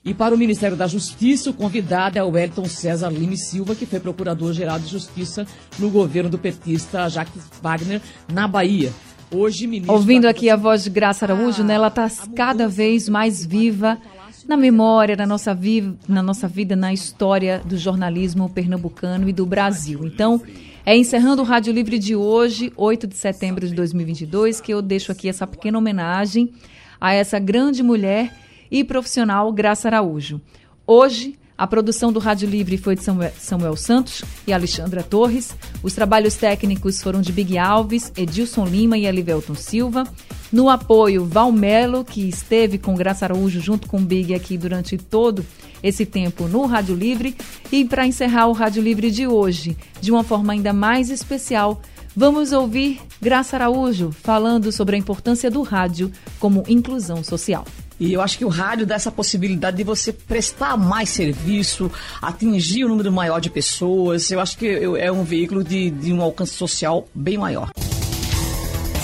E 0.05 0.13
para 0.13 0.35
o 0.35 0.37
Ministério 0.37 0.75
da 0.75 0.85
Justiça, 0.85 1.49
o 1.49 1.53
convidado 1.53 2.19
é 2.19 2.23
o 2.23 2.31
Wellington 2.31 2.65
César 2.65 3.09
Lime 3.09 3.37
Silva, 3.37 3.73
que 3.73 3.85
foi 3.85 4.01
Procurador-Geral 4.01 4.77
de 4.77 4.87
Justiça 4.87 5.47
no 5.79 5.89
governo 5.89 6.29
do 6.29 6.37
petista 6.37 7.07
Jacques 7.07 7.41
Wagner, 7.61 8.01
na 8.33 8.45
Bahia. 8.45 8.91
Hoje, 9.31 9.65
ministro. 9.65 9.95
Ouvindo 9.95 10.25
aqui 10.25 10.49
a 10.49 10.57
voz 10.57 10.83
de 10.83 10.89
Graça 10.89 11.23
Araújo, 11.23 11.63
né, 11.63 11.75
ela 11.75 11.87
está 11.87 12.11
cada 12.35 12.67
vez 12.67 13.07
mais 13.07 13.45
viva 13.45 13.97
na 14.45 14.57
memória, 14.57 15.15
na 15.15 15.25
nossa, 15.25 15.55
vi 15.55 15.95
na 16.05 16.21
nossa 16.21 16.49
vida, 16.49 16.75
na 16.75 16.91
história 16.91 17.61
do 17.63 17.77
jornalismo 17.77 18.49
pernambucano 18.49 19.29
e 19.29 19.31
do 19.31 19.45
Brasil. 19.45 20.01
Então, 20.03 20.41
é 20.85 20.97
encerrando 20.97 21.41
o 21.41 21.45
Rádio 21.45 21.71
Livre 21.71 21.97
de 21.97 22.13
hoje, 22.13 22.73
8 22.75 23.07
de 23.07 23.15
setembro 23.15 23.65
de 23.65 23.73
2022, 23.73 24.59
que 24.59 24.73
eu 24.73 24.81
deixo 24.81 25.13
aqui 25.13 25.29
essa 25.29 25.47
pequena 25.47 25.77
homenagem 25.77 26.51
a 26.99 27.13
essa 27.13 27.39
grande 27.39 27.81
mulher 27.81 28.43
e 28.73 28.83
profissional 28.83 29.53
Graça 29.53 29.87
Araújo. 29.87 30.41
Hoje, 30.87 31.37
a 31.55 31.67
produção 31.67 32.11
do 32.11 32.19
Rádio 32.19 32.49
Livre 32.49 32.75
foi 32.75 32.95
de 32.95 33.03
Samuel 33.37 33.75
Santos 33.75 34.23
e 34.47 34.51
Alexandra 34.51 35.03
Torres. 35.03 35.55
Os 35.83 35.93
trabalhos 35.93 36.33
técnicos 36.33 36.99
foram 36.99 37.21
de 37.21 37.31
Big 37.31 37.55
Alves, 37.55 38.11
Edilson 38.17 38.65
Lima 38.65 38.97
e 38.97 39.05
Elivelton 39.05 39.53
Silva. 39.53 40.03
No 40.51 40.69
apoio, 40.69 41.23
Valmelo, 41.23 42.03
que 42.03 42.27
esteve 42.27 42.79
com 42.79 42.95
Graça 42.95 43.25
Araújo 43.25 43.61
junto 43.61 43.87
com 43.87 44.03
Big 44.03 44.33
aqui 44.33 44.57
durante 44.57 44.97
todo 44.97 45.45
esse 45.83 46.03
tempo 46.03 46.47
no 46.47 46.65
Rádio 46.65 46.95
Livre. 46.95 47.35
E 47.71 47.85
para 47.85 48.07
encerrar 48.07 48.47
o 48.47 48.53
Rádio 48.53 48.81
Livre 48.81 49.11
de 49.11 49.27
hoje, 49.27 49.77
de 50.01 50.11
uma 50.11 50.23
forma 50.23 50.51
ainda 50.51 50.73
mais 50.73 51.11
especial, 51.11 51.79
vamos 52.15 52.51
ouvir 52.51 52.99
Graça 53.21 53.55
Araújo 53.55 54.11
falando 54.11 54.71
sobre 54.71 54.95
a 54.95 54.99
importância 54.99 55.51
do 55.51 55.61
rádio 55.61 56.11
como 56.39 56.63
inclusão 56.67 57.23
social. 57.23 57.65
E 57.99 58.13
eu 58.13 58.21
acho 58.21 58.37
que 58.37 58.45
o 58.45 58.49
rádio 58.49 58.85
dá 58.85 58.95
essa 58.95 59.11
possibilidade 59.11 59.77
de 59.77 59.83
você 59.83 60.11
prestar 60.11 60.77
mais 60.77 61.09
serviço, 61.09 61.91
atingir 62.21 62.85
um 62.85 62.89
número 62.89 63.11
maior 63.11 63.39
de 63.39 63.49
pessoas. 63.49 64.29
Eu 64.31 64.39
acho 64.39 64.57
que 64.57 64.67
é 64.67 65.11
um 65.11 65.23
veículo 65.23 65.63
de, 65.63 65.89
de 65.89 66.13
um 66.13 66.21
alcance 66.21 66.53
social 66.53 67.07
bem 67.13 67.37
maior. 67.37 67.69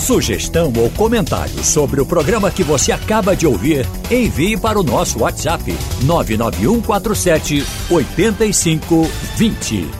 Sugestão 0.00 0.72
ou 0.76 0.90
comentário 0.90 1.62
sobre 1.62 2.00
o 2.00 2.06
programa 2.06 2.50
que 2.50 2.64
você 2.64 2.90
acaba 2.90 3.36
de 3.36 3.46
ouvir, 3.46 3.86
envie 4.10 4.56
para 4.56 4.80
o 4.80 4.82
nosso 4.82 5.20
WhatsApp 5.20 5.62
99147 6.02 7.64
8520. 7.90 9.99